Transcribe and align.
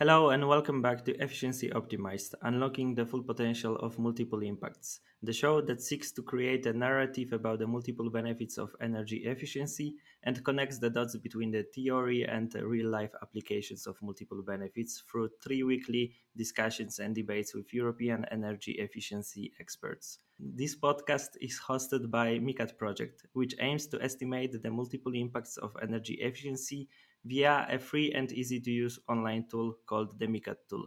Hello 0.00 0.30
and 0.30 0.48
welcome 0.48 0.80
back 0.80 1.04
to 1.04 1.14
Efficiency 1.22 1.68
Optimized, 1.68 2.32
unlocking 2.40 2.94
the 2.94 3.04
full 3.04 3.22
potential 3.22 3.76
of 3.76 3.98
multiple 3.98 4.40
impacts, 4.40 5.00
the 5.22 5.30
show 5.30 5.60
that 5.60 5.82
seeks 5.82 6.10
to 6.12 6.22
create 6.22 6.64
a 6.64 6.72
narrative 6.72 7.34
about 7.34 7.58
the 7.58 7.66
multiple 7.66 8.08
benefits 8.08 8.56
of 8.56 8.74
energy 8.80 9.18
efficiency 9.26 9.96
and 10.22 10.42
connects 10.42 10.78
the 10.78 10.88
dots 10.88 11.18
between 11.18 11.50
the 11.50 11.64
theory 11.74 12.24
and 12.24 12.54
real 12.54 12.88
life 12.88 13.10
applications 13.20 13.86
of 13.86 14.00
multiple 14.00 14.40
benefits 14.40 15.02
through 15.06 15.28
three 15.44 15.62
weekly 15.62 16.14
discussions 16.34 16.98
and 16.98 17.14
debates 17.14 17.54
with 17.54 17.74
European 17.74 18.24
energy 18.30 18.72
efficiency 18.78 19.52
experts. 19.60 20.20
This 20.38 20.74
podcast 20.74 21.36
is 21.42 21.60
hosted 21.68 22.10
by 22.10 22.38
MICAT 22.38 22.78
Project, 22.78 23.26
which 23.34 23.54
aims 23.60 23.86
to 23.88 24.02
estimate 24.02 24.62
the 24.62 24.70
multiple 24.70 25.12
impacts 25.14 25.58
of 25.58 25.76
energy 25.82 26.14
efficiency 26.14 26.88
via 27.24 27.66
a 27.70 27.78
free 27.78 28.12
and 28.12 28.32
easy 28.32 28.60
to 28.60 28.70
use 28.70 28.98
online 29.08 29.46
tool 29.50 29.74
called 29.86 30.18
the 30.18 30.26
MICAT 30.26 30.56
tool. 30.68 30.86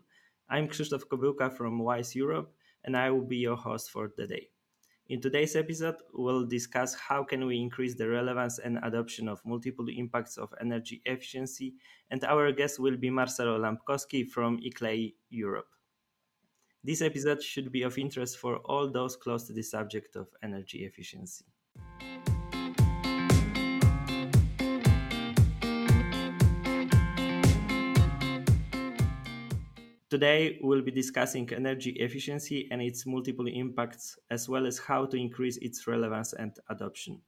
I'm 0.49 0.67
Krzysztof 0.67 1.04
Kobyłka 1.07 1.55
from 1.55 1.81
WiseEuropa 1.81 2.48
and 2.84 2.98
I 2.98 3.12
will 3.12 3.25
be 3.25 3.38
your 3.38 3.55
host 3.55 3.91
for 3.91 4.12
the 4.17 4.27
day. 4.27 4.49
In 5.08 5.22
today's 5.22 5.55
episode, 5.55 5.98
we'll 6.13 6.45
discuss 6.45 6.95
how 6.95 7.23
can 7.23 7.45
we 7.45 7.58
increase 7.58 7.95
the 7.95 8.08
relevance 8.08 8.58
and 8.59 8.80
adoption 8.84 9.27
of 9.27 9.45
multiple 9.45 9.88
impacts 9.89 10.38
of 10.38 10.53
energy 10.59 11.02
efficiency 11.05 11.75
and 12.09 12.23
our 12.23 12.52
guest 12.52 12.80
will 12.80 12.97
be 12.97 13.09
Marcelo 13.09 13.59
Lampkowski 13.59 14.27
from 14.27 14.59
ICLEI 14.59 15.13
Europe. 15.30 15.67
This 16.84 17.02
episode 17.02 17.44
should 17.44 17.72
be 17.72 17.84
of 17.84 17.97
interest 17.97 18.38
for 18.38 18.58
all 18.66 18.89
those 18.89 19.16
close 19.16 19.45
to 19.47 19.53
the 19.53 19.63
subject 19.63 20.16
of 20.16 20.27
energy 20.41 20.86
efficiency. 20.86 21.45
Today, 30.13 30.59
we'll 30.62 30.84
be 30.84 30.91
discussing 30.91 31.52
energy 31.52 31.90
efficiency 31.94 32.67
and 32.70 32.80
its 32.84 33.03
multiple 33.08 33.47
impacts, 33.47 34.16
as 34.30 34.47
well 34.47 34.67
as 34.67 34.78
how 34.78 35.08
to 35.08 35.17
increase 35.17 35.58
its 35.58 35.88
relevance 35.88 36.33
and 36.33 36.56
adoption. 36.69 37.19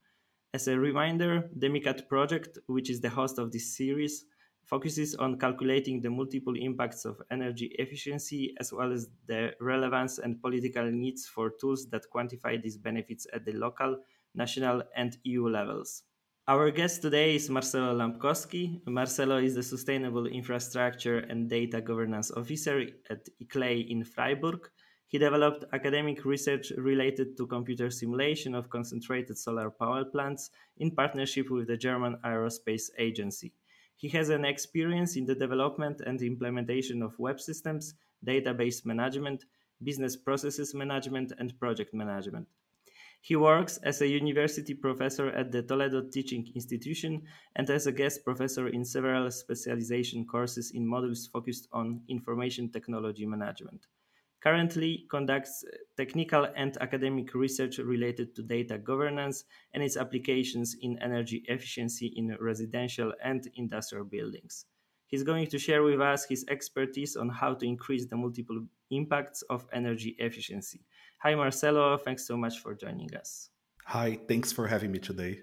As 0.54 0.68
a 0.68 0.78
reminder, 0.78 1.50
the 1.56 1.66
MICAT 1.68 2.08
project, 2.08 2.60
which 2.68 2.92
is 2.92 3.02
the 3.02 3.10
host 3.10 3.40
of 3.40 3.52
this 3.52 3.76
series, 3.76 4.26
focuses 4.66 5.16
on 5.16 5.40
calculating 5.40 6.00
the 6.00 6.12
multiple 6.12 6.54
impacts 6.56 7.06
of 7.06 7.20
energy 7.32 7.74
efficiency 7.80 8.54
as 8.60 8.72
well 8.72 8.92
as 8.92 9.10
the 9.26 9.56
relevance 9.60 10.20
and 10.20 10.40
political 10.40 10.86
needs 10.92 11.26
for 11.26 11.54
tools 11.60 11.90
that 11.90 12.06
quantify 12.16 12.62
these 12.62 12.78
benefits 12.78 13.26
at 13.34 13.46
the 13.46 13.54
local, 13.54 13.98
national, 14.36 14.84
and 14.96 15.18
EU 15.24 15.48
levels. 15.50 16.04
Our 16.48 16.70
guest 16.70 17.02
today 17.02 17.34
is 17.34 17.50
Marcelo 17.50 17.98
Lampkowski. 17.98 18.80
Marcelo 18.86 19.38
is 19.38 19.56
the 19.56 19.64
Sustainable 19.64 20.28
Infrastructure 20.28 21.18
and 21.18 21.50
Data 21.50 21.82
Governance 21.82 22.30
Officer 22.30 22.86
at 23.10 23.28
ICLEI 23.42 23.90
in 23.90 24.04
Freiburg. 24.04 24.70
He 25.08 25.18
developed 25.18 25.66
academic 25.74 26.24
research 26.24 26.72
related 26.78 27.36
to 27.38 27.48
computer 27.48 27.90
simulation 27.90 28.54
of 28.54 28.70
concentrated 28.70 29.40
solar 29.40 29.72
power 29.72 30.06
plants 30.06 30.52
in 30.78 30.92
partnership 30.92 31.50
with 31.50 31.66
the 31.66 31.78
German 31.78 32.18
Aerospace 32.24 32.92
Agency. 33.00 33.52
He 33.96 34.08
has 34.10 34.30
an 34.30 34.46
experience 34.46 35.16
in 35.16 35.26
the 35.26 35.34
development 35.34 36.02
and 36.06 36.22
implementation 36.22 37.02
of 37.02 37.18
web 37.18 37.40
systems, 37.40 37.96
database 38.24 38.86
management, 38.86 39.46
business 39.82 40.16
processes 40.16 40.76
management, 40.76 41.34
and 41.40 41.60
project 41.60 41.92
management. 41.92 42.48
He 43.26 43.36
works 43.36 43.80
as 43.82 44.02
a 44.02 44.08
university 44.08 44.76
professor 44.76 45.30
at 45.30 45.52
the 45.52 45.64
Toledo 45.64 46.04
Teaching 46.04 46.46
Institution 46.54 47.24
and 47.56 47.68
as 47.72 47.88
a 47.88 47.92
guest 47.92 48.24
professor 48.24 48.68
in 48.68 48.86
several 48.86 49.32
specialization 49.32 50.28
courses 50.28 50.74
in 50.76 50.86
modules 50.86 51.32
focused 51.32 51.68
on 51.72 52.02
information 52.08 52.70
technology 52.72 53.26
management. 53.26 53.88
Currently 54.44 55.08
conducts 55.10 55.66
technical 55.98 56.48
and 56.56 56.78
academic 56.80 57.34
research 57.34 57.80
related 57.80 58.36
to 58.36 58.44
data 58.44 58.78
governance 58.78 59.46
and 59.74 59.82
its 59.82 59.98
applications 59.98 60.76
in 60.84 61.00
energy 61.02 61.44
efficiency 61.48 62.14
in 62.16 62.38
residential 62.40 63.12
and 63.24 63.50
industrial 63.56 64.06
buildings. 64.06 64.66
He's 65.08 65.24
going 65.24 65.48
to 65.48 65.58
share 65.58 65.82
with 65.82 66.00
us 66.00 66.26
his 66.26 66.46
expertise 66.48 67.16
on 67.16 67.30
how 67.30 67.56
to 67.56 67.66
increase 67.66 68.06
the 68.06 68.18
multiple 68.18 68.68
impacts 68.92 69.42
of 69.50 69.66
energy 69.74 70.16
efficiency. 70.20 70.82
Hi, 71.26 71.34
Marcelo. 71.34 71.98
Thanks 71.98 72.28
so 72.28 72.38
much 72.38 72.60
for 72.60 72.76
joining 72.76 73.10
us. 73.16 73.50
Hi, 73.86 74.20
thanks 74.28 74.52
for 74.54 74.68
having 74.68 74.92
me 74.92 75.00
today. 75.00 75.40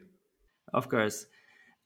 Of 0.72 0.88
course. 0.88 1.26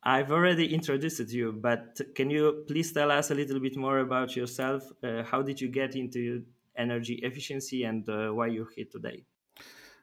I've 0.02 0.30
already 0.30 0.74
introduced 0.74 1.32
you, 1.32 1.52
but 1.52 1.98
can 2.14 2.28
you 2.28 2.64
please 2.68 2.92
tell 2.92 3.10
us 3.10 3.30
a 3.30 3.34
little 3.34 3.58
bit 3.58 3.74
more 3.78 4.00
about 4.00 4.36
yourself? 4.36 4.82
Uh, 5.02 5.22
how 5.22 5.40
did 5.40 5.62
you 5.62 5.68
get 5.68 5.96
into 5.96 6.44
energy 6.76 7.14
efficiency 7.22 7.84
and 7.84 8.06
uh, 8.10 8.28
why 8.32 8.48
you're 8.48 8.68
here 8.76 8.84
today? 8.92 9.24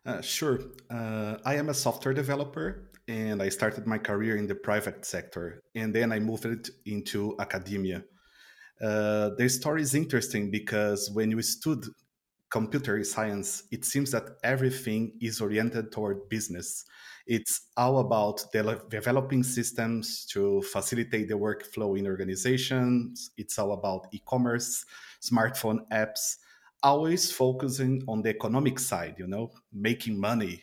Uh, 0.04 0.22
sure. 0.22 0.60
Uh, 0.90 1.38
I 1.46 1.58
am 1.58 1.70
a 1.70 1.76
software 1.76 2.16
developer 2.16 2.90
and 3.08 3.44
I 3.44 3.50
started 3.50 3.86
my 3.86 4.00
career 4.00 4.38
in 4.38 4.48
the 4.48 4.56
private 4.56 5.06
sector. 5.06 5.62
And 5.76 5.94
then 5.94 6.12
I 6.12 6.18
moved 6.18 6.46
it 6.46 6.68
into 6.88 7.36
academia. 7.40 8.04
Uh, 8.82 9.30
the 9.38 9.48
story 9.50 9.84
is 9.84 9.94
interesting 9.94 10.50
because 10.50 11.12
when 11.14 11.30
you 11.30 11.44
stood 11.44 11.86
computer 12.54 13.04
science, 13.04 13.64
it 13.72 13.84
seems 13.84 14.12
that 14.12 14.38
everything 14.44 15.12
is 15.20 15.42
oriented 15.42 15.92
toward 15.92 16.30
business. 16.30 16.86
It's 17.26 17.70
all 17.76 17.98
about 17.98 18.46
de- 18.54 18.80
developing 18.90 19.42
systems 19.42 20.24
to 20.28 20.62
facilitate 20.62 21.30
the 21.30 21.34
workflow 21.34 21.98
in 21.98 22.06
organizations. 22.06 23.32
It's 23.38 23.58
all 23.58 23.72
about 23.72 24.06
e 24.12 24.22
commerce, 24.24 24.86
smartphone 25.20 25.80
apps, 25.92 26.38
always 26.84 27.32
focusing 27.32 28.04
on 28.08 28.22
the 28.22 28.30
economic 28.30 28.78
side, 28.78 29.16
you 29.18 29.26
know, 29.26 29.50
making 29.74 30.20
money, 30.20 30.62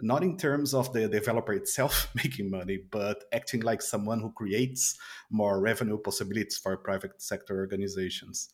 not 0.00 0.22
in 0.22 0.38
terms 0.38 0.72
of 0.72 0.90
the 0.94 1.06
developer 1.06 1.52
itself 1.52 2.08
making 2.14 2.48
money, 2.50 2.78
but 2.90 3.24
acting 3.34 3.60
like 3.60 3.82
someone 3.82 4.20
who 4.20 4.32
creates 4.32 4.96
more 5.28 5.60
revenue 5.60 5.98
possibilities 5.98 6.56
for 6.56 6.78
private 6.78 7.20
sector 7.20 7.58
organizations. 7.58 8.48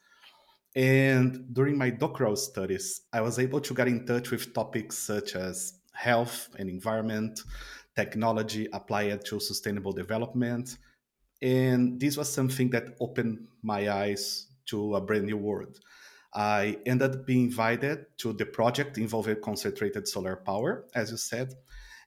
And 0.74 1.52
during 1.52 1.76
my 1.76 1.90
doctoral 1.90 2.36
studies, 2.36 3.02
I 3.12 3.20
was 3.20 3.38
able 3.38 3.60
to 3.60 3.74
get 3.74 3.88
in 3.88 4.06
touch 4.06 4.30
with 4.30 4.54
topics 4.54 4.96
such 4.96 5.36
as 5.36 5.74
health 5.92 6.48
and 6.58 6.70
environment, 6.70 7.40
technology 7.94 8.68
applied 8.72 9.24
to 9.26 9.38
sustainable 9.38 9.92
development. 9.92 10.78
And 11.42 12.00
this 12.00 12.16
was 12.16 12.32
something 12.32 12.70
that 12.70 12.96
opened 13.00 13.46
my 13.62 13.90
eyes 13.90 14.46
to 14.66 14.96
a 14.96 15.00
brand 15.00 15.26
new 15.26 15.36
world. 15.36 15.78
I 16.34 16.78
ended 16.86 17.16
up 17.16 17.26
being 17.26 17.46
invited 17.46 18.06
to 18.18 18.32
the 18.32 18.46
project 18.46 18.96
involving 18.96 19.42
concentrated 19.42 20.08
solar 20.08 20.36
power, 20.36 20.86
as 20.94 21.10
you 21.10 21.18
said. 21.18 21.52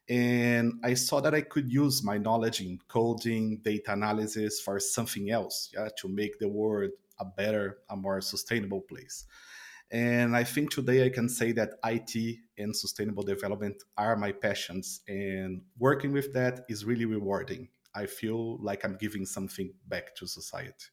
And 0.08 0.80
I 0.82 0.94
saw 0.94 1.20
that 1.20 1.34
I 1.34 1.42
could 1.42 1.70
use 1.70 2.02
my 2.02 2.18
knowledge 2.18 2.60
in 2.60 2.78
coding, 2.88 3.58
data 3.58 3.92
analysis 3.92 4.60
for 4.60 4.80
something 4.80 5.30
else, 5.30 5.70
yeah, 5.72 5.88
to 5.98 6.08
make 6.08 6.38
the 6.38 6.48
world 6.48 6.90
a 7.18 7.24
better, 7.24 7.78
a 7.90 7.96
more 7.96 8.20
sustainable 8.20 8.80
place. 8.80 9.26
And 9.90 10.36
I 10.36 10.42
think 10.42 10.70
today 10.70 11.06
I 11.06 11.10
can 11.10 11.28
say 11.28 11.52
that 11.52 11.74
IT 11.84 12.38
and 12.58 12.74
sustainable 12.74 13.22
development 13.22 13.82
are 13.96 14.16
my 14.16 14.32
passions. 14.32 15.00
And 15.06 15.62
working 15.78 16.12
with 16.12 16.32
that 16.32 16.64
is 16.68 16.84
really 16.84 17.04
rewarding. 17.04 17.68
I 17.94 18.06
feel 18.06 18.58
like 18.62 18.84
I'm 18.84 18.96
giving 18.96 19.24
something 19.24 19.72
back 19.86 20.14
to 20.16 20.26
society. 20.26 20.86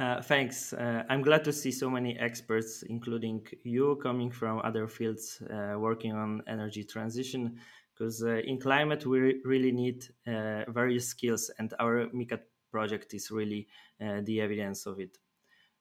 Uh, 0.00 0.20
thanks. 0.20 0.72
Uh, 0.72 1.04
I'm 1.08 1.22
glad 1.22 1.44
to 1.44 1.52
see 1.52 1.70
so 1.70 1.88
many 1.88 2.18
experts, 2.18 2.82
including 2.88 3.46
you, 3.62 4.00
coming 4.02 4.30
from 4.30 4.60
other 4.64 4.88
fields 4.88 5.40
uh, 5.48 5.78
working 5.78 6.12
on 6.12 6.42
energy 6.48 6.82
transition. 6.82 7.58
Because 7.92 8.24
uh, 8.24 8.38
in 8.44 8.58
climate, 8.58 9.06
we 9.06 9.20
re- 9.20 9.40
really 9.44 9.70
need 9.70 10.04
uh, 10.26 10.64
various 10.68 11.06
skills, 11.06 11.48
and 11.60 11.72
our 11.78 12.08
MICAT 12.12 12.40
project 12.72 13.14
is 13.14 13.30
really 13.30 13.68
uh, 14.04 14.20
the 14.24 14.40
evidence 14.40 14.86
of 14.86 14.98
it. 14.98 15.16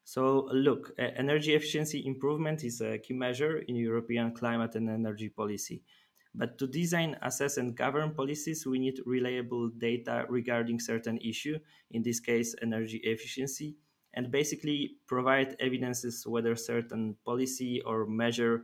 So, 0.03 0.49
look, 0.51 0.93
energy 0.97 1.53
efficiency 1.53 2.05
improvement 2.05 2.63
is 2.63 2.81
a 2.81 2.97
key 2.97 3.13
measure 3.13 3.59
in 3.59 3.75
European 3.75 4.33
climate 4.33 4.75
and 4.75 4.89
energy 4.89 5.29
policy. 5.29 5.83
But 6.35 6.57
to 6.57 6.67
design, 6.67 7.15
assess, 7.21 7.57
and 7.57 7.75
govern 7.75 8.13
policies, 8.13 8.65
we 8.65 8.79
need 8.79 8.99
reliable 9.05 9.69
data 9.69 10.25
regarding 10.29 10.79
certain 10.79 11.19
issue, 11.19 11.59
in 11.91 12.01
this 12.01 12.19
case, 12.19 12.55
energy 12.61 12.99
efficiency 13.03 13.77
and 14.15 14.31
basically 14.31 14.97
provide 15.07 15.55
evidences 15.59 16.25
whether 16.27 16.55
certain 16.55 17.15
policy 17.25 17.81
or 17.81 18.05
measure 18.05 18.63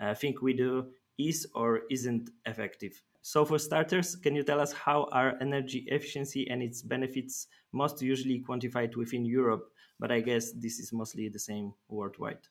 uh, 0.00 0.14
think 0.14 0.42
we 0.42 0.52
do 0.52 0.90
is 1.18 1.46
or 1.54 1.82
isn't 1.90 2.30
effective. 2.44 3.02
So 3.22 3.44
for 3.44 3.58
starters, 3.58 4.14
can 4.14 4.34
you 4.36 4.42
tell 4.42 4.60
us 4.60 4.72
how 4.72 5.08
are 5.10 5.34
energy 5.40 5.84
efficiency 5.88 6.48
and 6.48 6.62
its 6.62 6.82
benefits 6.82 7.48
most 7.72 8.00
usually 8.00 8.42
quantified 8.46 8.96
within 8.96 9.24
Europe? 9.24 9.72
But 9.98 10.12
I 10.12 10.20
guess 10.20 10.52
this 10.52 10.78
is 10.78 10.92
mostly 10.92 11.28
the 11.28 11.38
same 11.38 11.72
worldwide. 11.88 12.48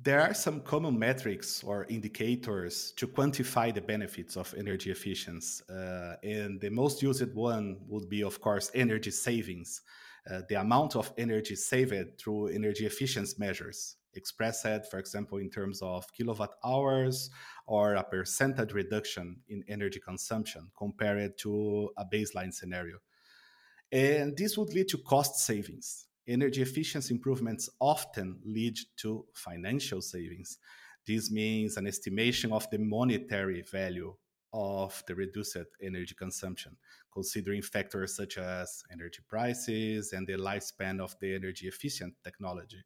There 0.00 0.20
are 0.20 0.34
some 0.34 0.60
common 0.60 0.96
metrics 0.96 1.64
or 1.64 1.84
indicators 1.86 2.92
to 2.96 3.08
quantify 3.08 3.74
the 3.74 3.80
benefits 3.80 4.36
of 4.36 4.54
energy 4.56 4.90
efficiency. 4.92 5.64
Uh, 5.68 6.14
and 6.22 6.60
the 6.60 6.70
most 6.70 7.02
used 7.02 7.34
one 7.34 7.78
would 7.88 8.08
be, 8.08 8.22
of 8.22 8.40
course, 8.40 8.70
energy 8.74 9.10
savings 9.10 9.82
uh, 10.30 10.42
the 10.48 10.56
amount 10.56 10.94
of 10.96 11.12
energy 11.16 11.54
saved 11.54 12.18
through 12.18 12.48
energy 12.48 12.84
efficiency 12.84 13.34
measures, 13.38 13.96
expressed, 14.14 14.90
for 14.90 14.98
example, 14.98 15.38
in 15.38 15.48
terms 15.48 15.80
of 15.80 16.04
kilowatt 16.12 16.54
hours 16.64 17.30
or 17.66 17.94
a 17.94 18.04
percentage 18.04 18.72
reduction 18.72 19.36
in 19.48 19.64
energy 19.68 20.00
consumption 20.00 20.70
compared 20.76 21.38
to 21.38 21.90
a 21.96 22.04
baseline 22.04 22.52
scenario. 22.52 22.98
And 23.90 24.36
this 24.36 24.58
would 24.58 24.74
lead 24.74 24.88
to 24.88 24.98
cost 24.98 25.36
savings. 25.38 26.07
Energy 26.28 26.60
efficiency 26.60 27.14
improvements 27.14 27.70
often 27.80 28.38
lead 28.44 28.78
to 28.98 29.24
financial 29.32 30.02
savings. 30.02 30.58
This 31.06 31.30
means 31.30 31.78
an 31.78 31.86
estimation 31.86 32.52
of 32.52 32.68
the 32.70 32.78
monetary 32.78 33.62
value 33.62 34.14
of 34.52 35.02
the 35.06 35.14
reduced 35.14 35.56
energy 35.82 36.14
consumption, 36.14 36.76
considering 37.10 37.62
factors 37.62 38.14
such 38.14 38.36
as 38.36 38.82
energy 38.92 39.20
prices 39.26 40.12
and 40.12 40.26
the 40.26 40.34
lifespan 40.34 41.00
of 41.00 41.16
the 41.20 41.34
energy 41.34 41.66
efficient 41.66 42.14
technology. 42.22 42.82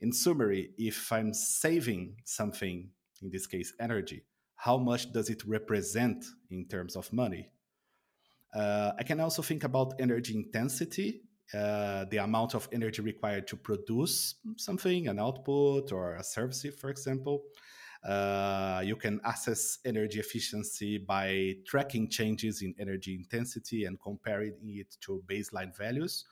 In 0.00 0.12
summary, 0.12 0.70
if 0.76 1.12
I'm 1.12 1.32
saving 1.32 2.16
something, 2.24 2.90
in 3.22 3.30
this 3.30 3.46
case 3.46 3.72
energy, 3.80 4.24
how 4.56 4.76
much 4.76 5.12
does 5.12 5.30
it 5.30 5.44
represent 5.46 6.24
in 6.50 6.66
terms 6.66 6.96
of 6.96 7.12
money? 7.12 7.48
Uh, 8.54 8.92
I 8.98 9.02
can 9.04 9.20
also 9.20 9.42
think 9.42 9.64
about 9.64 9.94
energy 10.00 10.34
intensity, 10.34 11.22
uh, 11.54 12.04
the 12.10 12.18
amount 12.18 12.54
of 12.54 12.68
energy 12.72 13.02
required 13.02 13.46
to 13.48 13.56
produce 13.56 14.36
something, 14.56 15.08
an 15.08 15.18
output 15.18 15.92
or 15.92 16.16
a 16.16 16.24
service, 16.24 16.66
for 16.78 16.90
example. 16.90 17.42
Uh, 18.04 18.82
you 18.84 18.94
can 18.94 19.20
assess 19.24 19.78
energy 19.84 20.20
efficiency 20.20 20.98
by 20.98 21.54
tracking 21.66 22.08
changes 22.08 22.62
in 22.62 22.74
energy 22.78 23.14
intensity 23.14 23.84
and 23.84 24.00
comparing 24.00 24.54
it 24.64 24.96
to 25.00 25.22
baseline 25.26 25.76
values. 25.76 26.24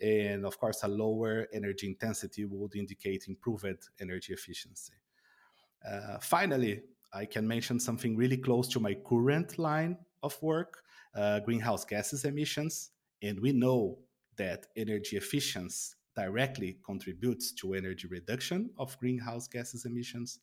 And 0.00 0.46
of 0.46 0.58
course, 0.58 0.82
a 0.82 0.88
lower 0.88 1.46
energy 1.52 1.86
intensity 1.86 2.44
would 2.44 2.74
indicate 2.74 3.24
improved 3.28 3.88
energy 4.00 4.32
efficiency. 4.32 4.94
Uh, 5.86 6.18
finally, 6.20 6.82
I 7.12 7.26
can 7.26 7.46
mention 7.46 7.78
something 7.78 8.16
really 8.16 8.38
close 8.38 8.68
to 8.68 8.80
my 8.80 8.94
current 8.94 9.58
line 9.58 9.98
of 10.22 10.40
work 10.42 10.82
uh, 11.14 11.40
greenhouse 11.40 11.84
gases 11.84 12.24
emissions. 12.24 12.90
And 13.22 13.38
we 13.40 13.52
know 13.52 13.98
that 14.36 14.66
energy 14.76 15.16
efficiency 15.16 15.94
directly 16.14 16.78
contributes 16.84 17.52
to 17.52 17.74
energy 17.74 18.06
reduction 18.06 18.70
of 18.78 18.98
greenhouse 18.98 19.48
gases 19.48 19.84
emissions. 19.84 20.40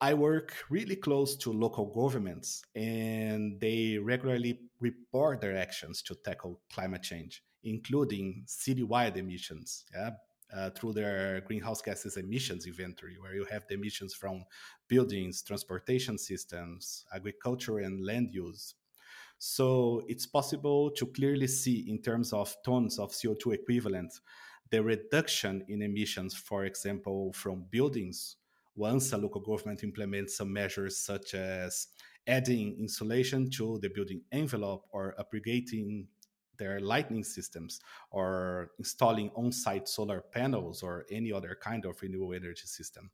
I 0.00 0.14
work 0.14 0.54
really 0.70 0.96
close 0.96 1.36
to 1.36 1.52
local 1.52 1.86
governments, 1.86 2.62
and 2.74 3.58
they 3.60 3.98
regularly 3.98 4.60
report 4.80 5.40
their 5.40 5.56
actions 5.56 6.02
to 6.02 6.14
tackle 6.14 6.60
climate 6.72 7.02
change, 7.02 7.42
including 7.62 8.44
citywide 8.46 9.16
emissions. 9.16 9.84
Yeah, 9.94 10.10
uh, 10.54 10.70
through 10.70 10.92
their 10.92 11.40
greenhouse 11.40 11.82
gases 11.82 12.16
emissions 12.16 12.66
inventory, 12.66 13.16
where 13.18 13.34
you 13.34 13.44
have 13.50 13.66
the 13.66 13.74
emissions 13.74 14.14
from 14.14 14.44
buildings, 14.88 15.42
transportation 15.42 16.18
systems, 16.18 17.04
agriculture 17.14 17.78
and 17.78 18.04
land 18.04 18.28
use. 18.32 18.74
So 19.46 20.02
it's 20.08 20.24
possible 20.26 20.90
to 20.92 21.04
clearly 21.04 21.48
see 21.48 21.84
in 21.90 22.00
terms 22.00 22.32
of 22.32 22.56
tons 22.64 22.98
of 22.98 23.12
CO2 23.12 23.52
equivalent 23.52 24.10
the 24.70 24.82
reduction 24.82 25.62
in 25.68 25.82
emissions, 25.82 26.34
for 26.34 26.64
example, 26.64 27.30
from 27.34 27.66
buildings. 27.70 28.36
Once 28.74 29.12
a 29.12 29.18
local 29.18 29.42
government 29.42 29.84
implements 29.84 30.38
some 30.38 30.50
measures 30.50 30.96
such 30.96 31.34
as 31.34 31.88
adding 32.26 32.74
insulation 32.78 33.50
to 33.50 33.78
the 33.82 33.90
building 33.90 34.22
envelope 34.32 34.86
or 34.92 35.14
upgrading 35.18 36.06
their 36.56 36.80
lighting 36.80 37.22
systems 37.22 37.80
or 38.10 38.70
installing 38.78 39.30
on-site 39.36 39.86
solar 39.86 40.22
panels 40.22 40.82
or 40.82 41.04
any 41.10 41.30
other 41.30 41.54
kind 41.60 41.84
of 41.84 42.00
renewable 42.00 42.32
energy 42.32 42.66
system. 42.66 43.10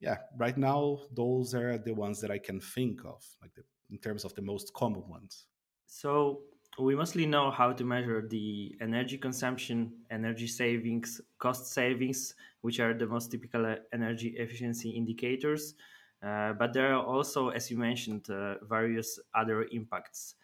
Yeah 0.00 0.18
right 0.36 0.58
now 0.58 0.98
those 1.14 1.54
are 1.54 1.78
the 1.78 1.94
ones 1.94 2.20
that 2.20 2.30
i 2.30 2.38
can 2.38 2.60
think 2.60 3.00
of 3.06 3.24
like 3.40 3.54
the, 3.54 3.62
in 3.90 3.98
terms 3.98 4.24
of 4.24 4.34
the 4.34 4.42
most 4.42 4.72
common 4.74 5.08
ones? 5.08 5.46
So 5.86 6.40
we 6.78 6.94
mostly 6.94 7.26
know 7.26 7.50
how 7.50 7.72
to 7.72 7.84
measure 7.84 8.26
the 8.28 8.76
energy 8.80 9.16
consumption 9.16 9.92
energy 10.10 10.46
savings 10.46 11.20
cost 11.38 11.72
savings 11.72 12.34
which 12.60 12.80
are 12.80 12.92
the 12.92 13.06
most 13.06 13.30
typical 13.30 13.64
uh, 13.64 13.76
energy 13.92 14.34
efficiency 14.36 14.90
indicators. 14.90 15.74
Uh, 16.22 16.52
but 16.52 16.72
there 16.72 16.94
are 16.94 17.04
also 17.04 17.48
as 17.50 17.70
you 17.70 17.78
mentioned 17.78 18.28
uh, 18.30 18.56
various 18.64 19.18
other 19.34 19.66
impacts. 19.72 20.34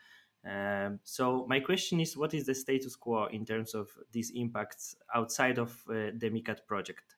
Um, 0.44 0.98
so 1.04 1.46
my 1.48 1.60
question 1.60 2.00
is, 2.00 2.16
what 2.16 2.34
is 2.34 2.46
the 2.46 2.54
status 2.54 2.96
quo 2.96 3.26
in 3.26 3.44
terms 3.44 3.74
of 3.74 3.88
these 4.10 4.30
impacts 4.34 4.96
outside 5.14 5.58
of 5.58 5.70
uh, 5.88 6.10
the 6.18 6.30
MICAT 6.30 6.66
project? 6.66 7.14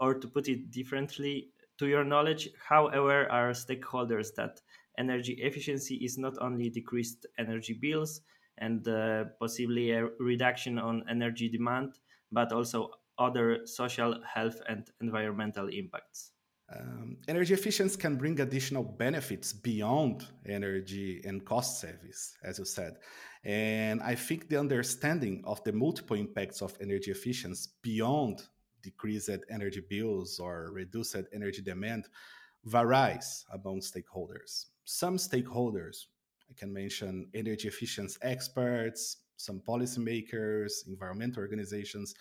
Or 0.00 0.14
to 0.14 0.26
put 0.26 0.48
it 0.48 0.70
differently, 0.70 1.50
to 1.78 1.86
your 1.86 2.04
knowledge, 2.04 2.48
how 2.68 2.88
aware 2.88 3.30
are 3.30 3.50
stakeholders 3.50 4.34
that 4.36 4.60
energy 4.98 5.34
efficiency 5.34 5.96
is 5.96 6.18
not 6.18 6.34
only 6.40 6.70
decreased 6.70 7.26
energy 7.38 7.74
bills 7.74 8.20
and 8.58 8.86
uh, 8.86 9.24
possibly 9.40 9.92
a 9.92 10.06
reduction 10.18 10.78
on 10.78 11.04
energy 11.08 11.48
demand, 11.48 11.98
but 12.30 12.52
also 12.52 12.90
other 13.18 13.66
social, 13.66 14.20
health, 14.24 14.60
and 14.68 14.90
environmental 15.00 15.68
impacts? 15.68 16.32
Um, 16.74 17.18
energy 17.28 17.52
efficiency 17.54 17.98
can 17.98 18.16
bring 18.16 18.40
additional 18.40 18.82
benefits 18.82 19.52
beyond 19.52 20.26
energy 20.46 21.20
and 21.24 21.44
cost 21.44 21.80
savings, 21.80 22.38
as 22.42 22.58
you 22.58 22.64
said. 22.64 22.96
And 23.44 24.00
I 24.02 24.14
think 24.14 24.48
the 24.48 24.58
understanding 24.58 25.42
of 25.44 25.62
the 25.64 25.72
multiple 25.72 26.16
impacts 26.16 26.62
of 26.62 26.76
energy 26.80 27.10
efficiency 27.10 27.68
beyond 27.82 28.42
decreased 28.82 29.30
energy 29.50 29.82
bills 29.88 30.38
or 30.38 30.70
reduced 30.72 31.16
energy 31.32 31.62
demand 31.62 32.08
varies 32.64 33.44
among 33.52 33.80
stakeholders. 33.80 34.66
Some 34.84 35.16
stakeholders, 35.16 36.06
I 36.50 36.54
can 36.54 36.72
mention 36.72 37.28
energy 37.34 37.68
efficiency 37.68 38.18
experts, 38.22 39.18
some 39.36 39.60
policymakers, 39.60 40.86
environmental 40.86 41.40
organizations, 41.40 42.14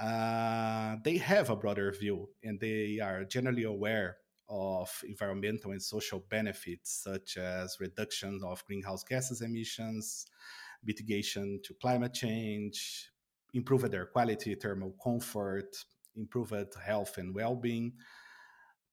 uh, 0.00 0.96
they 1.04 1.16
have 1.18 1.50
a 1.50 1.56
broader 1.56 1.92
view 1.92 2.28
and 2.42 2.58
they 2.58 2.98
are 3.00 3.24
generally 3.24 3.62
aware 3.64 4.16
of 4.48 4.90
environmental 5.06 5.70
and 5.70 5.82
social 5.82 6.24
benefits 6.28 7.02
such 7.04 7.36
as 7.36 7.78
reduction 7.80 8.40
of 8.44 8.64
greenhouse 8.66 9.04
gases 9.04 9.40
emissions, 9.40 10.26
mitigation 10.84 11.60
to 11.64 11.74
climate 11.74 12.12
change, 12.12 13.10
improved 13.54 13.94
air 13.94 14.06
quality, 14.06 14.54
thermal 14.54 14.94
comfort, 15.02 15.76
improved 16.16 16.74
health 16.84 17.16
and 17.18 17.34
well-being. 17.34 17.92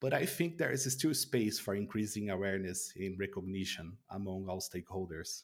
But 0.01 0.13
I 0.13 0.25
think 0.25 0.57
there 0.57 0.71
is 0.71 0.91
still 0.91 1.13
space 1.13 1.59
for 1.59 1.75
increasing 1.75 2.31
awareness 2.31 2.91
and 2.97 3.17
recognition 3.19 3.97
among 4.09 4.47
all 4.49 4.59
stakeholders. 4.59 5.43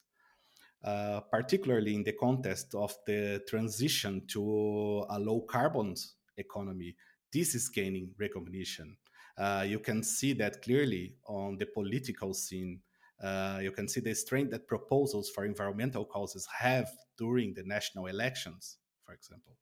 Uh, 0.84 1.22
particularly 1.32 1.96
in 1.96 2.04
the 2.04 2.14
context 2.14 2.76
of 2.76 2.96
the 3.08 3.44
transition 3.48 4.22
to 4.28 5.06
a 5.10 5.20
low 5.20 5.42
carbon 5.42 5.96
economy. 6.38 6.96
This 7.34 7.56
is 7.56 7.68
gaining 7.68 8.12
recognition. 8.20 8.96
Uh, 9.38 9.66
you 9.68 9.80
can 9.80 10.04
see 10.04 10.34
that 10.34 10.62
clearly 10.62 11.16
on 11.26 11.58
the 11.58 11.66
political 11.66 12.34
scene. 12.34 12.80
Uh, 13.22 13.60
you 13.62 13.72
can 13.72 13.88
see 13.88 14.02
the 14.02 14.14
strength 14.14 14.52
that 14.52 14.68
proposals 14.68 15.32
for 15.32 15.46
environmental 15.46 16.06
causes 16.06 16.48
have 16.60 16.90
during 17.18 17.56
the 17.56 17.64
national 17.64 18.06
elections, 18.06 18.78
for 19.04 19.14
example. 19.14 19.58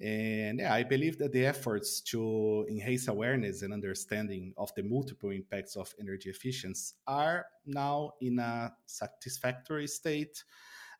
And 0.00 0.58
yeah, 0.60 0.74
I 0.74 0.82
believe 0.82 1.18
that 1.18 1.32
the 1.32 1.46
efforts 1.46 2.00
to 2.02 2.66
enhance 2.68 3.08
awareness 3.08 3.62
and 3.62 3.72
understanding 3.72 4.52
of 4.58 4.70
the 4.74 4.82
multiple 4.82 5.30
impacts 5.30 5.76
of 5.76 5.94
energy 5.98 6.28
efficiency 6.28 6.94
are 7.06 7.46
now 7.64 8.12
in 8.20 8.38
a 8.38 8.72
satisfactory 8.84 9.86
state. 9.86 10.44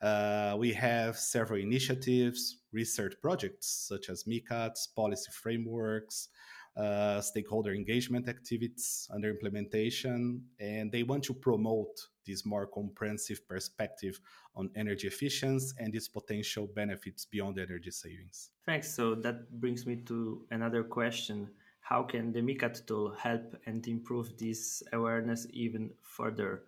Uh, 0.00 0.56
we 0.58 0.72
have 0.72 1.16
several 1.16 1.60
initiatives, 1.60 2.62
research 2.72 3.14
projects 3.20 3.86
such 3.88 4.08
as 4.08 4.24
MICATs, 4.24 4.94
policy 4.94 5.30
frameworks, 5.30 6.28
uh, 6.76 7.20
stakeholder 7.22 7.72
engagement 7.72 8.28
activities 8.28 9.08
under 9.10 9.30
implementation, 9.30 10.42
and 10.60 10.92
they 10.92 11.02
want 11.02 11.24
to 11.24 11.32
promote 11.32 12.08
this 12.26 12.44
more 12.44 12.66
comprehensive 12.66 13.48
perspective 13.48 14.20
on 14.54 14.68
energy 14.76 15.06
efficiency 15.06 15.74
and 15.78 15.94
its 15.94 16.08
potential 16.08 16.68
benefits 16.74 17.24
beyond 17.24 17.58
energy 17.58 17.90
savings. 17.90 18.50
Thanks. 18.66 18.92
So 18.94 19.14
that 19.14 19.50
brings 19.60 19.86
me 19.86 19.96
to 20.06 20.44
another 20.50 20.82
question. 20.82 21.48
How 21.80 22.02
can 22.02 22.32
the 22.32 22.40
MICAT 22.40 22.86
tool 22.86 23.14
help 23.16 23.56
and 23.66 23.86
improve 23.86 24.36
this 24.36 24.82
awareness 24.92 25.46
even 25.50 25.90
further? 26.02 26.64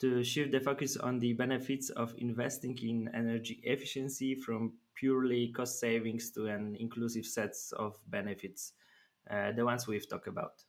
To 0.00 0.22
shift 0.22 0.52
the 0.52 0.60
focus 0.60 0.96
on 0.96 1.20
the 1.20 1.32
benefits 1.32 1.88
of 1.90 2.14
investing 2.18 2.76
in 2.78 3.08
energy 3.14 3.60
efficiency 3.62 4.34
from 4.34 4.74
purely 4.94 5.48
cost 5.48 5.80
savings 5.80 6.30
to 6.32 6.46
an 6.46 6.76
inclusive 6.78 7.24
set 7.24 7.54
of 7.76 7.98
benefits 8.08 8.74
Uh, 9.30 9.52
the 9.52 9.64
ones 9.64 9.86
we've 9.86 10.08
talked 10.08 10.28
about. 10.28 10.62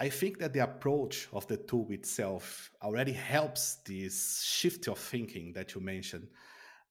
I 0.00 0.08
think 0.08 0.38
that 0.38 0.52
the 0.52 0.62
approach 0.62 1.28
of 1.32 1.46
the 1.48 1.56
tool 1.56 1.88
itself 1.90 2.70
already 2.82 3.12
helps 3.12 3.76
this 3.84 4.42
shift 4.44 4.86
of 4.86 4.98
thinking 4.98 5.52
that 5.54 5.74
you 5.74 5.80
mentioned. 5.80 6.28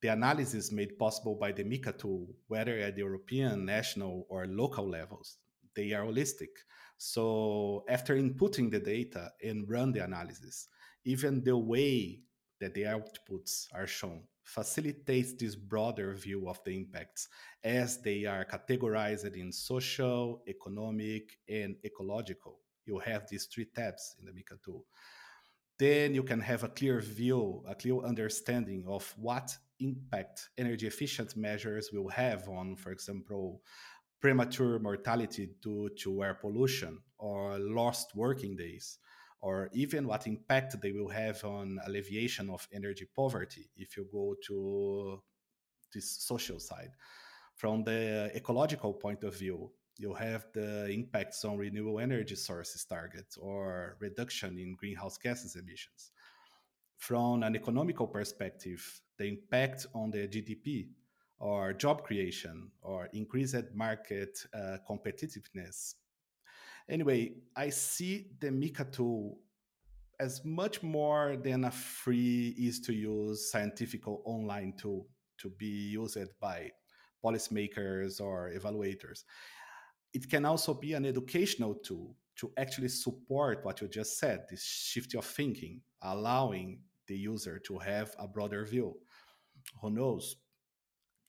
The 0.02 0.10
analysis 0.10 0.72
made 0.72 1.00
possible 1.00 1.36
by 1.36 1.54
the 1.54 1.64
MICAT 1.64 2.00
tool, 2.00 2.28
whether 2.48 2.78
at 2.78 2.96
the 2.96 3.02
European, 3.02 3.66
national, 3.66 4.28
or 4.30 4.46
local 4.46 4.88
levels, 4.88 5.38
they 5.74 5.94
are 5.94 6.04
holistic. 6.04 6.50
So 6.98 7.86
after 7.88 8.16
inputting 8.16 8.70
the 8.70 8.80
data 8.80 9.32
and 9.42 9.70
run 9.70 9.94
the 9.94 10.04
analysis, 10.04 10.68
even 11.06 11.44
the 11.44 11.58
way 11.58 12.20
that 12.60 12.74
the 12.74 12.84
outputs 12.84 13.68
are 13.74 13.88
shown 13.88 14.24
facilitates 14.48 15.34
this 15.34 15.56
broader 15.56 16.14
view 16.14 16.48
of 16.48 16.60
the 16.64 16.72
impacts 16.72 17.28
as 17.64 18.02
they 18.02 18.26
are 18.26 18.46
categorized 18.46 19.36
in 19.36 19.52
social, 19.52 20.42
economic, 20.48 21.38
and 21.50 21.76
ecological. 21.86 22.60
You 22.86 23.00
have 23.00 23.28
these 23.28 23.46
three 23.46 23.66
tabs 23.66 24.16
in 24.20 24.26
the 24.26 24.32
MICAT 24.32 24.64
tool. 24.64 24.86
Then 25.78 26.16
you 26.16 26.24
can 26.24 26.40
have 26.40 26.64
a 26.64 26.70
clear 26.70 27.02
view, 27.02 27.62
a 27.68 27.76
clear 27.76 28.00
understanding 28.00 28.86
of 28.88 29.14
what 29.18 29.56
impact 29.80 30.50
energy 30.58 30.88
efficient 30.88 31.36
measures 31.36 31.90
will 31.92 32.10
have 32.10 32.48
on, 32.48 32.78
for 32.78 32.92
example, 32.92 33.62
premature 34.22 34.80
mortality 34.80 35.50
due 35.62 35.90
to 36.00 36.24
air 36.24 36.34
pollution 36.34 36.98
or 37.20 37.60
lost 37.60 38.16
working 38.16 38.56
days 38.56 38.98
or 39.42 39.70
even 39.74 40.08
what 40.08 40.28
impact 40.28 40.80
they 40.82 40.92
will 40.92 41.10
have 41.10 41.44
on 41.44 41.80
alleviation 41.86 42.50
of 42.50 42.68
energy 42.74 43.08
poverty 43.16 43.70
if 43.78 43.96
you 43.96 44.08
go 44.12 44.36
to 44.46 45.22
this 45.94 46.10
social 46.10 46.60
side. 46.60 46.92
From 47.56 47.84
the 47.84 48.32
ecological 48.36 48.94
point 48.94 49.24
of 49.24 49.38
view, 49.38 49.72
you 49.98 50.14
have 50.14 50.46
the 50.54 50.90
impacts 50.90 51.44
on 51.44 51.58
renewable 51.58 52.00
energy 52.00 52.36
sources 52.36 52.86
targets 52.86 53.38
or 53.38 53.98
reduction 54.00 54.58
in 54.60 54.76
greenhouse 54.76 55.18
gases 55.18 55.56
emissions. 55.56 56.12
From 56.98 57.44
an 57.44 57.56
economical 57.56 58.08
perspective, 58.08 59.02
the 59.18 59.26
impact 59.26 59.88
on 59.94 60.12
the 60.12 60.28
GDP 60.28 60.90
or 61.40 61.74
job 61.74 62.04
creation 62.04 62.72
or 62.82 63.08
increased 63.14 63.74
market 63.74 64.40
uh, 64.54 64.78
competitiveness 64.90 65.96
Anyway, 66.90 67.34
I 67.56 67.70
see 67.70 68.28
the 68.40 68.48
MICAT 68.48 68.94
tool 68.94 69.40
as 70.20 70.44
much 70.46 70.82
more 70.82 71.38
than 71.38 71.66
a 71.66 71.72
free, 71.72 72.56
easy 72.58 72.82
to 72.84 72.94
use 72.94 73.52
scientific 73.52 74.08
online 74.08 74.74
tool 74.78 75.08
to 75.38 75.50
be 75.50 75.92
used 75.92 76.18
by 76.40 76.72
policymakers 77.24 78.22
or 78.22 78.52
evaluators. 78.58 79.24
It 80.14 80.30
can 80.30 80.46
also 80.46 80.74
be 80.74 80.94
an 80.94 81.06
educational 81.06 81.76
tool 81.76 82.16
to 82.38 82.52
actually 82.58 82.90
support 82.90 83.66
what 83.66 83.82
you 83.82 83.88
just 83.88 84.18
said 84.18 84.46
this 84.50 84.64
shift 84.64 85.14
of 85.16 85.26
thinking, 85.26 85.82
allowing 86.02 86.80
the 87.08 87.18
user 87.18 87.60
to 87.60 87.78
have 87.80 88.16
a 88.18 88.28
broader 88.28 88.64
view. 88.66 88.96
Who 89.82 89.92
knows? 89.92 90.38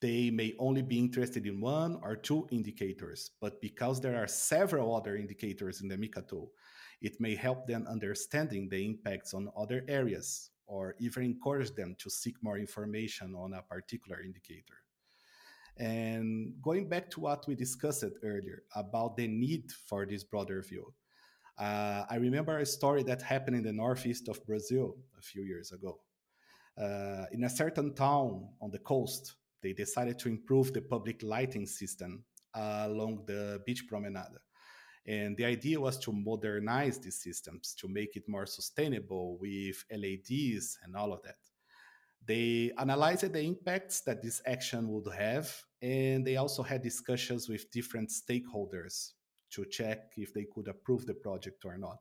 They 0.01 0.29
may 0.29 0.53
only 0.59 0.81
be 0.81 0.97
interested 0.97 1.45
in 1.45 1.59
one 1.59 1.99
or 2.01 2.15
two 2.15 2.47
indicators, 2.51 3.31
but 3.41 3.61
because 3.61 3.99
there 3.99 4.15
are 4.15 4.27
several 4.27 4.95
other 4.95 5.17
indicators 5.17 5.81
in 5.81 5.89
the 5.89 5.97
MICAT 5.97 6.29
tool, 6.29 6.51
it 7.01 7.19
may 7.19 7.35
help 7.35 7.67
them 7.67 7.85
understanding 7.87 8.69
the 8.69 8.85
impacts 8.85 9.33
on 9.33 9.51
other 9.57 9.83
areas 9.87 10.51
or 10.67 10.95
even 10.99 11.23
encourage 11.23 11.71
them 11.75 11.95
to 11.97 12.09
seek 12.09 12.35
more 12.41 12.57
information 12.57 13.35
on 13.35 13.53
a 13.53 13.61
particular 13.61 14.21
indicator. 14.21 14.77
And 15.77 16.53
going 16.61 16.87
back 16.87 17.09
to 17.11 17.21
what 17.21 17.47
we 17.47 17.55
discussed 17.55 18.03
earlier 18.23 18.63
about 18.75 19.15
the 19.15 19.27
need 19.27 19.71
for 19.71 20.05
this 20.05 20.23
broader 20.23 20.61
view, 20.61 20.93
uh, 21.57 22.05
I 22.09 22.15
remember 22.15 22.57
a 22.57 22.65
story 22.65 23.03
that 23.03 23.21
happened 23.21 23.57
in 23.57 23.63
the 23.63 23.73
northeast 23.73 24.29
of 24.29 24.45
Brazil 24.45 24.97
a 25.17 25.21
few 25.21 25.43
years 25.43 25.71
ago. 25.71 25.99
Uh, 26.77 27.25
in 27.31 27.43
a 27.43 27.49
certain 27.49 27.93
town 27.93 28.47
on 28.61 28.71
the 28.71 28.79
coast, 28.79 29.35
they 29.61 29.73
decided 29.73 30.19
to 30.19 30.29
improve 30.29 30.73
the 30.73 30.81
public 30.81 31.21
lighting 31.23 31.65
system 31.65 32.23
along 32.53 33.23
the 33.25 33.61
beach 33.65 33.85
promenade. 33.87 34.37
And 35.05 35.35
the 35.37 35.45
idea 35.45 35.79
was 35.79 35.97
to 35.99 36.11
modernize 36.11 36.99
these 36.99 37.21
systems 37.21 37.73
to 37.79 37.87
make 37.87 38.15
it 38.15 38.27
more 38.27 38.45
sustainable 38.45 39.37
with 39.39 39.83
LEDs 39.91 40.77
and 40.83 40.95
all 40.95 41.13
of 41.13 41.21
that. 41.23 41.37
They 42.25 42.71
analyzed 42.77 43.31
the 43.33 43.41
impacts 43.41 44.01
that 44.01 44.21
this 44.21 44.41
action 44.45 44.87
would 44.89 45.11
have, 45.13 45.51
and 45.81 46.25
they 46.27 46.35
also 46.35 46.61
had 46.61 46.83
discussions 46.83 47.49
with 47.49 47.71
different 47.71 48.09
stakeholders 48.09 49.13
to 49.51 49.65
check 49.65 50.11
if 50.15 50.33
they 50.33 50.45
could 50.53 50.67
approve 50.67 51.05
the 51.05 51.13
project 51.13 51.65
or 51.65 51.77
not. 51.77 51.97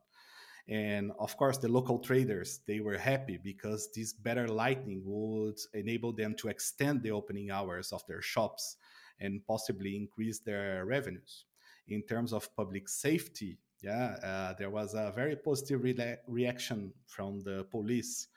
And 0.68 1.12
of 1.18 1.36
course, 1.36 1.56
the 1.56 1.68
local 1.68 1.98
traders, 1.98 2.60
they 2.66 2.80
were 2.80 2.98
happy 2.98 3.38
because 3.42 3.90
this 3.94 4.12
better 4.12 4.46
lighting 4.46 5.02
would 5.04 5.58
enable 5.72 6.12
them 6.12 6.34
to 6.36 6.48
extend 6.48 7.02
the 7.02 7.10
opening 7.10 7.50
hours 7.50 7.90
of 7.90 8.06
their 8.06 8.20
shops 8.20 8.76
and 9.18 9.44
possibly 9.46 9.96
increase 9.96 10.40
their 10.40 10.84
revenues. 10.84 11.46
In 11.88 12.02
terms 12.02 12.34
of 12.34 12.54
public 12.54 12.88
safety, 12.88 13.58
yeah, 13.80 14.16
uh, 14.22 14.54
there 14.58 14.68
was 14.68 14.92
a 14.94 15.12
very 15.14 15.36
positive 15.36 15.82
re- 15.82 16.16
reaction 16.26 16.92
from 17.06 17.40
the 17.40 17.64
police 17.70 18.28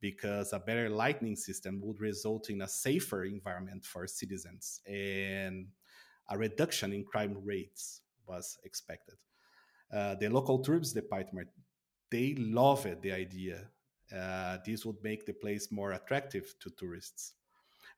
because 0.00 0.52
a 0.52 0.58
better 0.58 0.90
lighting 0.90 1.36
system 1.36 1.80
would 1.82 2.00
result 2.00 2.50
in 2.50 2.62
a 2.62 2.68
safer 2.68 3.24
environment 3.24 3.84
for 3.84 4.06
citizens 4.06 4.80
and 4.86 5.66
a 6.28 6.36
reduction 6.36 6.92
in 6.92 7.02
crime 7.04 7.36
rates 7.42 8.02
was 8.26 8.58
expected. 8.64 9.16
Uh, 9.92 10.14
the 10.16 10.28
local 10.28 10.58
tourism 10.58 11.00
department 11.00 11.48
they 12.10 12.34
loved 12.34 13.02
the 13.02 13.12
idea. 13.12 13.68
Uh, 14.14 14.58
this 14.64 14.86
would 14.86 15.02
make 15.02 15.26
the 15.26 15.34
place 15.34 15.70
more 15.70 15.92
attractive 15.92 16.54
to 16.60 16.70
tourists. 16.70 17.34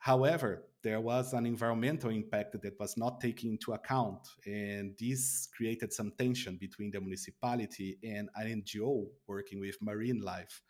However, 0.00 0.64
there 0.82 1.00
was 1.00 1.34
an 1.34 1.44
environmental 1.46 2.10
impact 2.10 2.60
that 2.62 2.80
was 2.80 2.96
not 2.96 3.20
taken 3.20 3.50
into 3.50 3.74
account, 3.74 4.26
and 4.46 4.96
this 4.98 5.46
created 5.54 5.92
some 5.92 6.12
tension 6.18 6.56
between 6.56 6.90
the 6.90 7.00
municipality 7.00 7.98
and 8.02 8.30
an 8.34 8.62
NGO 8.62 9.06
working 9.26 9.60
with 9.60 9.76
marine 9.82 10.20
life. 10.20 10.62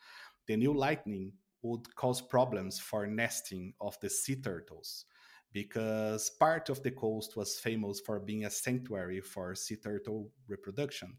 The 0.46 0.56
new 0.56 0.74
lightning 0.74 1.32
would 1.62 1.94
cause 1.94 2.20
problems 2.20 2.80
for 2.80 3.06
nesting 3.06 3.72
of 3.80 3.98
the 4.00 4.10
sea 4.10 4.36
turtles 4.36 5.04
because 5.52 6.30
part 6.30 6.68
of 6.68 6.82
the 6.82 6.90
coast 6.90 7.36
was 7.36 7.58
famous 7.58 8.00
for 8.00 8.18
being 8.18 8.44
a 8.44 8.50
sanctuary 8.50 9.20
for 9.20 9.54
sea 9.54 9.76
turtle 9.76 10.30
reproduction 10.48 11.16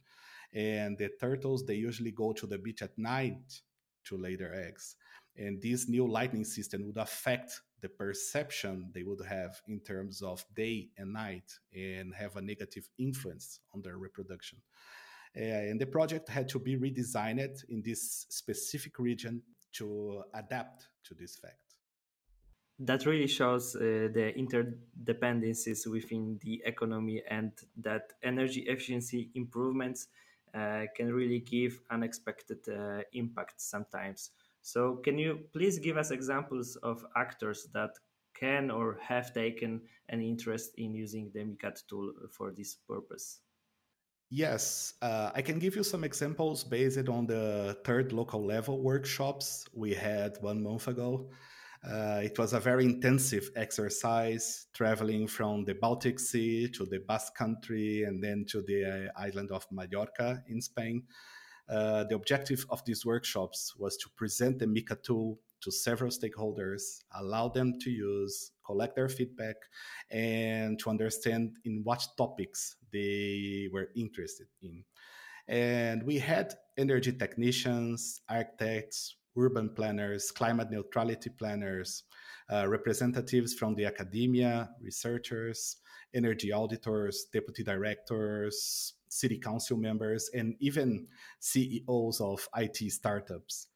and 0.53 0.97
the 0.97 1.09
turtles 1.19 1.65
they 1.65 1.75
usually 1.75 2.11
go 2.11 2.33
to 2.33 2.45
the 2.45 2.57
beach 2.57 2.81
at 2.81 2.97
night 2.97 3.61
to 4.05 4.17
lay 4.17 4.35
their 4.35 4.53
eggs. 4.53 4.95
And 5.37 5.61
this 5.61 5.87
new 5.87 6.07
lighting 6.07 6.43
system 6.43 6.85
would 6.85 6.97
affect 6.97 7.61
the 7.81 7.89
perception 7.89 8.91
they 8.93 9.03
would 9.03 9.25
have 9.25 9.61
in 9.67 9.79
terms 9.79 10.21
of 10.21 10.43
day 10.55 10.89
and 10.97 11.13
night 11.13 11.51
and 11.73 12.13
have 12.13 12.35
a 12.35 12.41
negative 12.41 12.87
influence 12.97 13.59
on 13.73 13.81
their 13.81 13.97
reproduction. 13.97 14.59
Uh, 15.35 15.39
and 15.39 15.79
the 15.79 15.85
project 15.85 16.27
had 16.27 16.49
to 16.49 16.59
be 16.59 16.77
redesigned 16.77 17.63
in 17.69 17.81
this 17.81 18.25
specific 18.29 18.99
region 18.99 19.41
to 19.71 20.23
adapt 20.33 20.89
to 21.05 21.13
this 21.13 21.37
fact. 21.37 21.55
That 22.79 23.05
really 23.05 23.27
shows 23.27 23.75
uh, 23.75 23.79
the 23.79 24.33
interdependencies 24.37 25.87
within 25.87 26.39
the 26.41 26.61
economy 26.65 27.21
and 27.29 27.51
that 27.77 28.13
energy 28.23 28.61
efficiency 28.61 29.29
improvements 29.35 30.07
can 30.95 31.13
really 31.13 31.39
give 31.39 31.81
unexpected 31.89 32.59
uh, 32.67 33.01
impact 33.13 33.61
sometimes. 33.61 34.31
So, 34.61 34.97
can 34.97 35.17
you 35.17 35.39
please 35.53 35.79
give 35.79 35.97
us 35.97 36.11
examples 36.11 36.75
of 36.77 37.05
actors 37.15 37.67
that 37.73 37.91
can 38.33 38.71
or 38.71 38.97
have 39.01 39.33
taken 39.33 39.81
an 40.09 40.21
interest 40.21 40.73
in 40.77 40.93
using 40.93 41.31
the 41.33 41.39
MICAT 41.39 41.87
tool 41.87 42.13
for 42.29 42.51
this 42.51 42.75
purpose? 42.75 43.39
Yes, 44.29 44.93
uh, 45.01 45.31
I 45.35 45.41
can 45.41 45.59
give 45.59 45.75
you 45.75 45.83
some 45.83 46.05
examples 46.05 46.63
based 46.63 47.09
on 47.09 47.27
the 47.27 47.77
third 47.83 48.13
local 48.13 48.45
level 48.45 48.79
workshops 48.79 49.65
we 49.73 49.93
had 49.93 50.37
one 50.39 50.63
month 50.63 50.87
ago. 50.87 51.29
Uh, 51.83 52.21
it 52.23 52.37
was 52.37 52.53
a 52.53 52.59
very 52.59 52.85
intensive 52.85 53.49
exercise, 53.55 54.67
traveling 54.73 55.27
from 55.27 55.65
the 55.65 55.73
Baltic 55.73 56.19
Sea 56.19 56.67
to 56.69 56.85
the 56.85 56.99
Basque 57.07 57.35
Country 57.35 58.03
and 58.03 58.23
then 58.23 58.45
to 58.49 58.61
the 58.61 59.09
uh, 59.15 59.19
island 59.19 59.51
of 59.51 59.65
Mallorca 59.71 60.43
in 60.47 60.61
Spain. 60.61 61.03
Uh, 61.67 62.03
the 62.03 62.15
objective 62.15 62.65
of 62.69 62.83
these 62.85 63.05
workshops 63.05 63.73
was 63.79 63.97
to 63.97 64.09
present 64.15 64.59
the 64.59 64.65
MICAT 64.65 65.03
tool 65.03 65.39
to 65.61 65.71
several 65.71 66.11
stakeholders, 66.11 66.81
allow 67.15 67.47
them 67.47 67.73
to 67.79 67.89
use, 67.89 68.51
collect 68.65 68.95
their 68.95 69.09
feedback, 69.09 69.55
and 70.09 70.77
to 70.79 70.89
understand 70.89 71.55
in 71.65 71.81
what 71.83 72.05
topics 72.17 72.75
they 72.91 73.69
were 73.71 73.89
interested 73.95 74.47
in. 74.61 74.83
And 75.47 76.03
we 76.03 76.19
had 76.19 76.53
energy 76.77 77.13
technicians, 77.13 78.21
architects, 78.29 79.15
urban 79.37 79.69
planners, 79.69 80.31
climate 80.31 80.69
neutrality 80.71 81.29
planners, 81.29 82.03
uh, 82.51 82.67
representatives 82.67 83.53
from 83.53 83.75
the 83.75 83.85
academia, 83.85 84.69
researchers, 84.81 85.77
energy 86.13 86.51
auditors, 86.51 87.25
deputy 87.31 87.63
directors, 87.63 88.93
city 89.07 89.37
council 89.37 89.77
members, 89.77 90.29
and 90.33 90.55
even 90.59 91.07
CEOs 91.39 92.21
of 92.21 92.47
IT 92.57 92.91
startups. 92.91 93.67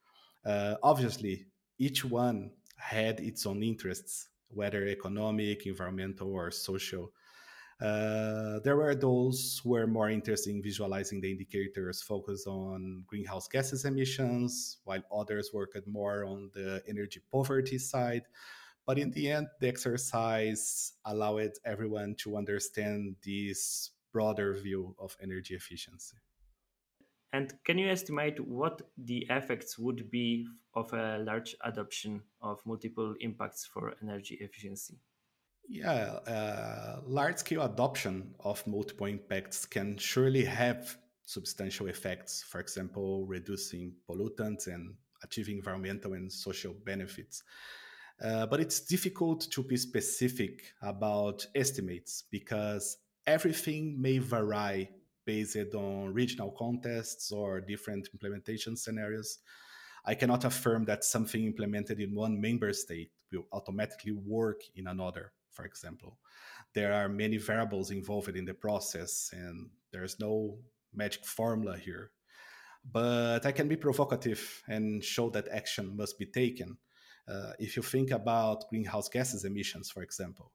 Uh, 0.46 0.76
obviously, 0.84 1.46
each 1.78 2.06
one 2.06 2.52
had 2.78 3.20
its 3.20 3.46
own 3.46 3.64
interests, 3.64 4.30
whether 4.50 4.86
economic, 4.86 5.66
environmental, 5.66 6.32
or 6.32 6.52
social. 6.52 7.12
Uh, 7.82 8.60
there 8.64 8.78
were 8.78 8.96
those 8.96 9.60
who 9.62 9.72
were 9.72 9.88
more 9.88 10.10
interested 10.10 10.50
in 10.50 10.64
visualizing 10.64 11.20
the 11.20 11.30
indicators 11.30 12.02
focused 12.02 12.48
on 12.48 13.04
greenhouse 13.06 13.48
gases 13.48 13.84
emissions, 13.84 14.78
while 14.86 15.04
others 15.14 15.52
worked 15.54 15.86
more 15.86 16.24
on 16.24 16.50
the 16.54 16.82
energy 16.88 17.20
poverty 17.32 17.78
side. 17.78 18.24
But 18.86 18.98
in 18.98 19.12
the 19.12 19.32
end, 19.32 19.48
the 19.60 19.68
exercise 19.68 20.94
allowed 21.04 21.52
everyone 21.66 22.16
to 22.20 22.38
understand 22.38 23.16
this 23.26 23.92
broader 24.14 24.54
view 24.54 24.96
of 24.98 25.18
energy 25.22 25.56
efficiency. 25.56 26.18
And 27.34 27.54
can 27.66 27.78
you 27.78 27.90
estimate 27.90 28.40
what 28.40 28.84
the 28.98 29.28
effects 29.30 29.78
would 29.78 30.10
be 30.10 30.48
of 30.74 30.94
a 30.94 31.18
large 31.18 31.54
adoption 31.66 32.22
of 32.42 32.66
multiple 32.66 33.14
impacts 33.20 33.66
for 33.66 33.96
energy 34.02 34.38
efficiency? 34.40 35.00
Yeah, 35.68 36.20
uh, 36.28 37.02
large 37.06 37.38
scale 37.38 37.64
adoption 37.64 38.36
of 38.40 38.66
multiple 38.68 39.08
impacts 39.08 39.66
can 39.66 39.98
surely 39.98 40.46
have 40.46 40.98
substantial 41.26 41.88
effects, 41.88 42.44
for 42.44 42.60
example, 42.60 43.26
reducing 43.26 43.94
pollutants 44.08 44.68
and 44.68 44.94
achieving 45.24 45.58
environmental 45.58 46.14
and 46.14 46.32
social 46.32 46.74
benefits. 46.86 47.44
Uh, 48.24 48.46
but 48.46 48.60
it's 48.60 48.80
difficult 48.80 49.50
to 49.52 49.64
be 49.64 49.76
specific 49.76 50.74
about 50.82 51.46
estimates 51.56 52.24
because 52.30 52.98
everything 53.26 54.00
may 54.00 54.20
vary 54.20 54.90
based 55.26 55.74
on 55.74 56.14
regional 56.14 56.52
contexts 56.52 57.32
or 57.32 57.60
different 57.60 58.08
implementation 58.14 58.78
scenarios. 58.78 59.40
I 60.06 60.14
cannot 60.14 60.46
affirm 60.46 60.86
that 60.86 61.04
something 61.04 61.44
implemented 61.44 62.00
in 62.00 62.14
one 62.14 62.40
member 62.40 62.72
state 62.74 63.10
will 63.32 63.48
automatically 63.52 64.12
work 64.12 64.62
in 64.76 64.86
another 64.86 65.34
for 65.56 65.66
example. 65.66 66.18
There 66.74 66.94
are 66.94 67.10
many 67.10 67.38
variables 67.38 67.90
involved 67.90 68.36
in 68.36 68.46
the 68.46 68.54
process, 68.54 69.32
and 69.34 69.70
there's 69.92 70.20
no 70.20 70.58
magic 70.94 71.26
formula 71.26 71.78
here. 71.78 72.12
But 72.92 73.46
I 73.46 73.52
can 73.52 73.68
be 73.68 73.78
provocative 73.78 74.62
and 74.68 75.04
show 75.04 75.30
that 75.32 75.48
action 75.48 75.96
must 75.96 76.20
be 76.20 76.26
taken. 76.26 76.78
Uh, 77.28 77.54
if 77.58 77.76
you 77.76 77.82
think 77.82 78.12
about 78.12 78.70
greenhouse 78.70 79.10
gases 79.10 79.46
emissions, 79.46 79.90
for 79.90 80.04
example, 80.04 80.52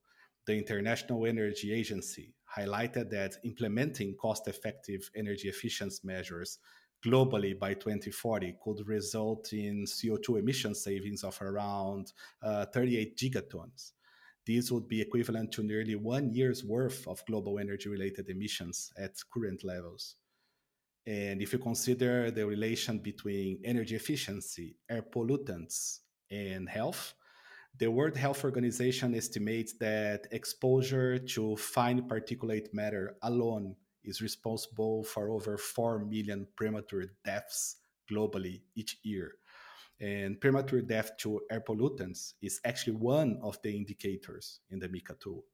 the 0.47 0.57
International 0.57 1.27
Energy 1.27 1.73
Agency 1.73 2.35
highlighted 2.57 3.11
that 3.11 3.37
implementing 3.45 4.15
cost 4.15 4.47
effective 4.47 5.11
energy 5.17 5.49
efficiency 5.49 6.01
measures 6.05 6.59
globally 7.05 7.59
by 7.59 7.75
2040 7.75 8.57
could 8.63 8.87
result 8.87 9.53
in 9.53 9.85
CO2 9.85 10.39
emission 10.39 10.75
savings 10.75 11.25
of 11.25 11.41
around 11.41 12.13
uh, 12.43 12.67
38 12.67 13.17
gigatons. 13.17 13.93
These 14.47 14.73
would 14.73 14.89
be 14.89 15.01
equivalent 15.01 15.53
to 15.53 15.63
nearly 15.63 15.95
one 15.95 16.31
year's 16.31 16.65
worth 16.65 17.07
of 17.07 17.25
global 17.27 17.59
energy 17.59 17.89
related 17.89 18.29
emissions 18.29 18.93
at 18.97 19.13
current 19.33 19.63
levels. 19.65 20.17
And 21.07 21.41
if 21.43 21.53
you 21.53 21.59
consider 21.59 22.31
the 22.31 22.47
relation 22.47 22.99
between 22.99 23.61
energy 23.65 23.97
efficiency, 23.97 24.77
air 24.89 25.03
pollutants, 25.03 26.01
and 26.31 26.69
health, 26.69 27.15
the 27.79 27.91
World 27.91 28.17
Health 28.17 28.45
Organization 28.45 29.15
estimates 29.15 29.75
that 29.75 30.27
exposure 30.33 31.19
to 31.19 31.57
fine 31.57 32.03
particulate 32.09 32.75
matter 32.75 33.17
alone 33.23 33.77
is 34.05 34.21
responsible 34.21 35.05
for 35.05 35.31
over 35.31 35.57
4 35.57 36.05
million 36.05 36.47
premature 36.57 37.07
deaths 37.25 37.77
globally 38.11 38.63
each 38.75 38.99
year. 39.03 39.33
And 40.01 40.41
premature 40.41 40.81
death 40.81 41.17
to 41.19 41.43
air 41.51 41.61
pollutants 41.61 42.35
is 42.41 42.61
actually 42.65 42.97
one 42.97 43.39
of 43.43 43.61
the 43.63 43.77
indicators 43.77 44.61
in 44.71 44.79
the 44.79 44.89
MICAT 44.89 45.21
tool. 45.21 45.45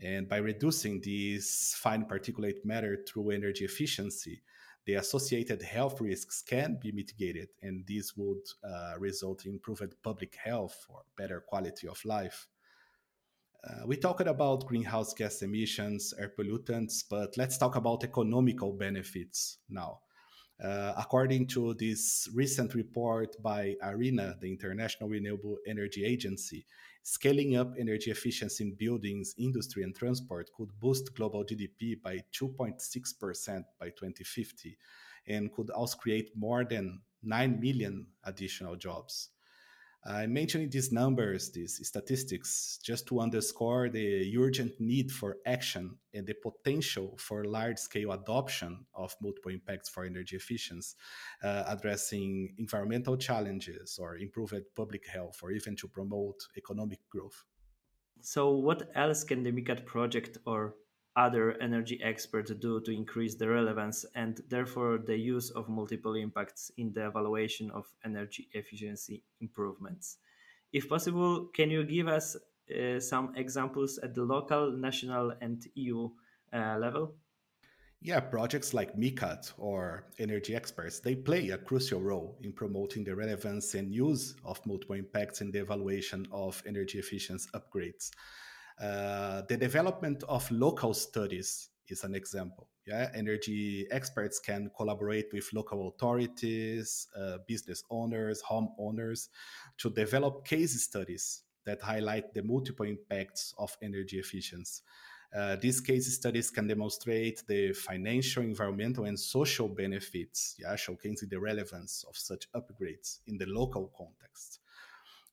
And 0.00 0.28
by 0.28 0.38
reducing 0.38 1.00
these 1.00 1.76
fine 1.78 2.06
particulate 2.06 2.64
matter 2.64 3.04
through 3.06 3.30
energy 3.30 3.64
efficiency, 3.64 4.42
the 4.86 4.94
associated 4.94 5.62
health 5.62 6.00
risks 6.00 6.42
can 6.42 6.78
be 6.80 6.92
mitigated, 6.92 7.48
and 7.62 7.86
this 7.86 8.16
would 8.16 8.42
uh, 8.62 8.94
result 8.98 9.46
in 9.46 9.52
improved 9.52 9.94
public 10.02 10.36
health 10.36 10.84
or 10.88 11.02
better 11.16 11.40
quality 11.40 11.88
of 11.88 12.04
life. 12.04 12.48
Uh, 13.66 13.86
we 13.86 13.96
talked 13.96 14.26
about 14.26 14.66
greenhouse 14.66 15.14
gas 15.14 15.40
emissions, 15.40 16.12
air 16.18 16.32
pollutants, 16.38 17.02
but 17.08 17.34
let's 17.38 17.56
talk 17.56 17.76
about 17.76 18.04
economical 18.04 18.74
benefits 18.74 19.58
now. 19.70 20.00
Uh, 20.62 20.92
according 20.96 21.46
to 21.48 21.74
this 21.74 22.28
recent 22.32 22.74
report 22.74 23.34
by 23.42 23.74
IRENA, 23.82 24.36
the 24.40 24.48
International 24.48 25.08
Renewable 25.08 25.56
Energy 25.66 26.04
Agency, 26.04 26.64
scaling 27.02 27.56
up 27.56 27.74
energy 27.78 28.10
efficiency 28.10 28.64
in 28.64 28.74
buildings, 28.74 29.34
industry, 29.36 29.82
and 29.82 29.94
transport 29.94 30.48
could 30.56 30.70
boost 30.80 31.14
global 31.14 31.44
GDP 31.44 32.00
by 32.00 32.20
2.6% 32.32 33.64
by 33.80 33.86
2050 33.86 34.78
and 35.26 35.52
could 35.52 35.70
also 35.70 35.96
create 35.96 36.30
more 36.36 36.64
than 36.64 37.00
9 37.22 37.60
million 37.60 38.06
additional 38.24 38.76
jobs. 38.76 39.30
I'm 40.06 40.34
mentioning 40.34 40.68
these 40.68 40.92
numbers, 40.92 41.50
these 41.50 41.80
statistics, 41.86 42.78
just 42.82 43.06
to 43.06 43.20
underscore 43.20 43.88
the 43.88 44.36
urgent 44.36 44.78
need 44.78 45.10
for 45.10 45.38
action 45.46 45.96
and 46.12 46.26
the 46.26 46.34
potential 46.34 47.16
for 47.18 47.44
large 47.44 47.78
scale 47.78 48.12
adoption 48.12 48.84
of 48.94 49.16
multiple 49.22 49.50
impacts 49.50 49.88
for 49.88 50.04
energy 50.04 50.36
efficiency, 50.36 50.94
uh, 51.42 51.64
addressing 51.68 52.54
environmental 52.58 53.16
challenges 53.16 53.98
or 53.98 54.18
improved 54.18 54.62
public 54.76 55.06
health, 55.08 55.40
or 55.42 55.52
even 55.52 55.74
to 55.76 55.88
promote 55.88 56.48
economic 56.54 57.00
growth. 57.08 57.42
So, 58.20 58.50
what 58.52 58.90
else 58.94 59.24
can 59.24 59.42
the 59.42 59.52
MICAT 59.52 59.86
project 59.86 60.36
or 60.46 60.74
other 61.16 61.56
energy 61.60 62.00
experts 62.02 62.50
do 62.52 62.80
to 62.80 62.90
increase 62.90 63.34
the 63.34 63.48
relevance 63.48 64.04
and 64.14 64.40
therefore 64.48 64.98
the 64.98 65.16
use 65.16 65.50
of 65.50 65.68
multiple 65.68 66.14
impacts 66.14 66.70
in 66.76 66.92
the 66.92 67.06
evaluation 67.06 67.70
of 67.70 67.86
energy 68.04 68.48
efficiency 68.52 69.22
improvements. 69.40 70.18
If 70.72 70.88
possible, 70.88 71.46
can 71.54 71.70
you 71.70 71.84
give 71.84 72.08
us 72.08 72.36
uh, 72.36 72.98
some 72.98 73.32
examples 73.36 73.98
at 73.98 74.14
the 74.14 74.24
local, 74.24 74.72
national, 74.72 75.34
and 75.40 75.64
EU 75.74 76.10
uh, 76.52 76.78
level? 76.78 77.14
Yeah, 78.00 78.20
projects 78.20 78.74
like 78.74 78.98
MICAT 78.98 79.52
or 79.56 80.04
Energy 80.18 80.54
Experts, 80.54 81.00
they 81.00 81.14
play 81.14 81.48
a 81.50 81.58
crucial 81.58 82.02
role 82.02 82.36
in 82.42 82.52
promoting 82.52 83.02
the 83.02 83.14
relevance 83.14 83.74
and 83.74 83.94
use 83.94 84.34
of 84.44 84.60
multiple 84.66 84.96
impacts 84.96 85.40
in 85.40 85.50
the 85.50 85.60
evaluation 85.60 86.26
of 86.30 86.62
energy 86.66 86.98
efficiency 86.98 87.48
upgrades. 87.54 88.10
Uh, 88.80 89.42
the 89.48 89.56
development 89.56 90.24
of 90.28 90.50
local 90.50 90.94
studies 90.94 91.70
is 91.88 92.04
an 92.04 92.14
example. 92.14 92.68
Yeah, 92.86 93.10
energy 93.14 93.86
experts 93.90 94.38
can 94.38 94.70
collaborate 94.76 95.32
with 95.32 95.48
local 95.54 95.88
authorities, 95.88 97.08
uh, 97.18 97.38
business 97.46 97.82
owners, 97.90 98.42
homeowners 98.42 99.28
to 99.78 99.90
develop 99.90 100.44
case 100.46 100.82
studies 100.82 101.42
that 101.64 101.80
highlight 101.80 102.34
the 102.34 102.42
multiple 102.42 102.84
impacts 102.84 103.54
of 103.58 103.74
energy 103.80 104.18
efficiency. 104.18 104.82
Uh, 105.34 105.56
these 105.56 105.80
case 105.80 106.14
studies 106.14 106.50
can 106.50 106.68
demonstrate 106.68 107.42
the 107.48 107.72
financial, 107.72 108.42
environmental, 108.42 109.04
and 109.04 109.18
social 109.18 109.68
benefits, 109.68 110.54
yeah, 110.58 110.74
showcasing 110.74 111.28
the 111.28 111.40
relevance 111.40 112.04
of 112.08 112.16
such 112.16 112.50
upgrades 112.52 113.18
in 113.26 113.38
the 113.38 113.46
local 113.46 113.90
context 113.96 114.60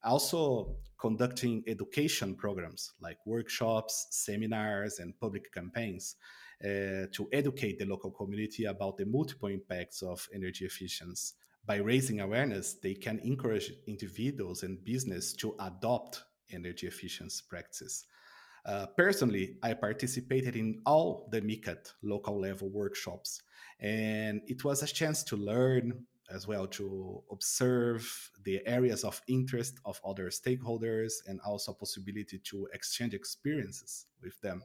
also 0.03 0.75
conducting 0.99 1.63
education 1.67 2.35
programs 2.35 2.93
like 3.01 3.17
workshops, 3.25 4.07
seminars, 4.11 4.99
and 4.99 5.19
public 5.19 5.51
campaigns 5.53 6.15
uh, 6.63 7.07
to 7.11 7.27
educate 7.33 7.79
the 7.79 7.85
local 7.85 8.11
community 8.11 8.65
about 8.65 8.97
the 8.97 9.05
multiple 9.05 9.49
impacts 9.49 10.03
of 10.03 10.27
energy 10.33 10.65
efficiency. 10.65 11.33
By 11.65 11.77
raising 11.77 12.21
awareness, 12.21 12.75
they 12.81 12.93
can 12.93 13.19
encourage 13.19 13.71
individuals 13.87 14.63
and 14.63 14.83
business 14.83 15.33
to 15.33 15.55
adopt 15.59 16.23
energy 16.51 16.87
efficiency 16.87 17.43
practices. 17.47 18.05
Uh, 18.65 18.85
personally, 18.97 19.57
I 19.63 19.73
participated 19.73 20.55
in 20.55 20.81
all 20.85 21.27
the 21.31 21.41
MICAT 21.41 21.93
local 22.03 22.39
level 22.39 22.69
workshops, 22.69 23.41
and 23.79 24.41
it 24.47 24.63
was 24.63 24.83
a 24.83 24.87
chance 24.87 25.23
to 25.23 25.35
learn, 25.35 26.05
as 26.33 26.47
well 26.47 26.67
to 26.67 27.21
observe 27.31 28.31
the 28.43 28.61
areas 28.65 29.03
of 29.03 29.21
interest 29.27 29.79
of 29.85 29.99
other 30.05 30.29
stakeholders 30.29 31.13
and 31.27 31.39
also 31.45 31.73
possibility 31.73 32.39
to 32.39 32.67
exchange 32.73 33.13
experiences 33.13 34.05
with 34.21 34.39
them. 34.41 34.63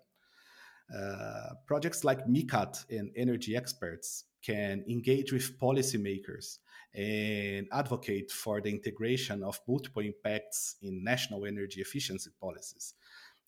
Uh, 0.95 1.55
projects 1.67 2.05
like 2.05 2.27
MICAT 2.27 2.85
and 2.91 3.11
energy 3.17 3.57
experts 3.57 4.25
can 4.43 4.85
engage 4.89 5.33
with 5.33 5.59
policymakers 5.59 6.59
and 6.95 7.67
advocate 7.73 8.31
for 8.31 8.61
the 8.61 8.71
integration 8.71 9.43
of 9.43 9.61
multiple 9.67 10.03
impacts 10.03 10.77
in 10.83 11.03
national 11.03 11.45
energy 11.45 11.81
efficiency 11.81 12.31
policies. 12.41 12.95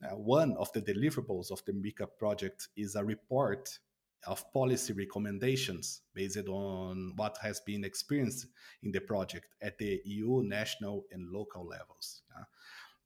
Uh, 0.03 0.17
one 0.17 0.57
of 0.59 0.73
the 0.73 0.83
deliverables 0.83 1.51
of 1.51 1.65
the 1.65 1.73
MICAT 1.73 2.09
project 2.19 2.69
is 2.77 2.97
a 2.97 3.05
report 3.05 3.79
of 4.27 4.51
policy 4.53 4.93
recommendations 4.93 6.03
based 6.15 6.49
on 6.49 7.13
what 7.17 7.37
has 7.43 7.61
been 7.61 7.85
experienced 7.85 8.47
in 8.83 8.93
the 8.93 9.01
project 9.01 9.47
at 9.63 9.79
the 9.79 10.01
EU, 10.05 10.43
national, 10.43 11.05
and 11.13 11.31
local 11.31 11.67
levels. 11.67 12.23
Yeah. 12.37 12.45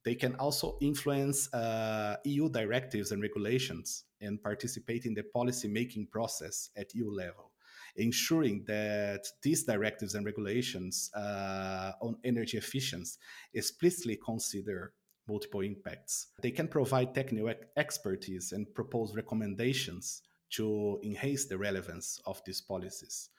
They 0.03 0.15
can 0.15 0.35
also 0.35 0.77
influence 0.81 1.53
uh, 1.53 2.17
EU 2.25 2.49
directives 2.49 3.11
and 3.11 3.21
regulations 3.21 4.05
and 4.19 4.41
participate 4.41 5.05
in 5.05 5.13
the 5.13 5.23
policy 5.23 5.67
making 5.67 6.07
process 6.07 6.69
at 6.75 6.93
EU 6.93 7.09
level, 7.09 7.51
ensuring 7.95 8.65
that 8.67 9.25
these 9.41 9.63
directives 9.63 10.15
and 10.15 10.25
regulations 10.25 11.09
uh, 11.15 11.93
on 12.01 12.17
energy 12.23 12.57
efficiency 12.57 13.17
explicitly 13.53 14.17
consider 14.23 14.93
multiple 15.25 15.61
impacts. 15.61 16.27
They 16.41 16.51
can 16.51 16.67
provide 16.67 17.15
technical 17.15 17.53
expertise 17.77 18.51
and 18.51 18.73
propose 18.73 19.15
recommendations 19.15 20.21
to 20.53 20.99
enhance 21.03 21.45
the 21.45 21.57
relevance 21.57 22.19
of 22.25 22.41
these 22.45 22.61
policies. 22.61 23.29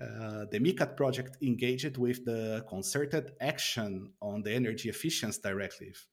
Uh, 0.00 0.44
the 0.50 0.60
MICAT 0.60 0.96
project 0.96 1.36
engaged 1.42 1.96
with 1.96 2.24
the 2.24 2.64
concerted 2.68 3.32
action 3.40 4.12
on 4.22 4.42
the 4.42 4.52
energy 4.52 4.88
efficiency 4.88 5.40
directive 5.42 6.06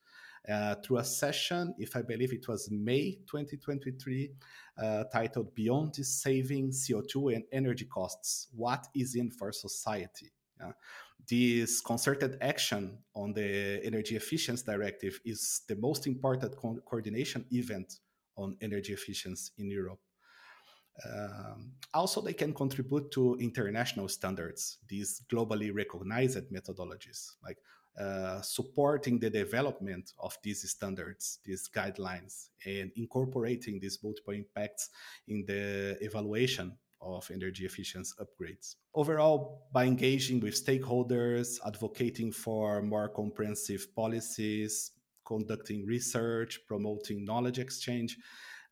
uh, 0.49 0.75
through 0.75 0.97
a 0.97 1.03
session, 1.03 1.73
if 1.77 1.95
I 1.95 2.01
believe 2.01 2.33
it 2.33 2.47
was 2.47 2.69
May 2.71 3.17
2023, 3.27 4.31
uh, 4.77 5.03
titled 5.11 5.53
Beyond 5.55 5.95
Saving 5.95 6.71
CO2 6.71 7.35
and 7.35 7.43
Energy 7.51 7.85
Costs 7.85 8.47
What 8.55 8.87
is 8.95 9.15
in 9.15 9.31
for 9.31 9.51
Society? 9.51 10.31
this 11.27 11.81
concerted 11.81 12.37
action 12.41 12.97
on 13.15 13.33
the 13.33 13.81
energy 13.83 14.15
efficiency 14.15 14.63
directive 14.65 15.19
is 15.25 15.61
the 15.67 15.75
most 15.75 16.07
important 16.07 16.55
co- 16.55 16.79
coordination 16.85 17.45
event 17.51 17.99
on 18.37 18.55
energy 18.61 18.93
efficiency 18.93 19.51
in 19.57 19.69
Europe. 19.69 19.99
Um, 21.03 21.71
also, 21.93 22.21
they 22.21 22.33
can 22.33 22.53
contribute 22.53 23.11
to 23.11 23.35
international 23.39 24.07
standards, 24.07 24.77
these 24.87 25.21
globally 25.29 25.73
recognized 25.73 26.49
methodologies, 26.51 27.35
like 27.43 27.57
uh, 27.99 28.41
supporting 28.41 29.19
the 29.19 29.29
development 29.29 30.11
of 30.19 30.37
these 30.43 30.69
standards, 30.69 31.39
these 31.45 31.69
guidelines, 31.73 32.49
and 32.65 32.91
incorporating 32.95 33.79
these 33.79 33.99
multiple 34.03 34.33
impacts 34.33 34.89
in 35.27 35.45
the 35.45 35.97
evaluation 36.01 36.77
of 37.01 37.29
energy 37.31 37.65
efficiency 37.65 38.13
upgrades. 38.19 38.75
Overall, 38.93 39.67
by 39.71 39.85
engaging 39.85 40.39
with 40.39 40.55
stakeholders, 40.55 41.59
advocating 41.65 42.31
for 42.31 42.81
more 42.81 43.09
comprehensive 43.09 43.93
policies, 43.95 44.91
conducting 45.25 45.85
research, 45.85 46.61
promoting 46.67 47.25
knowledge 47.25 47.59
exchange, 47.59 48.17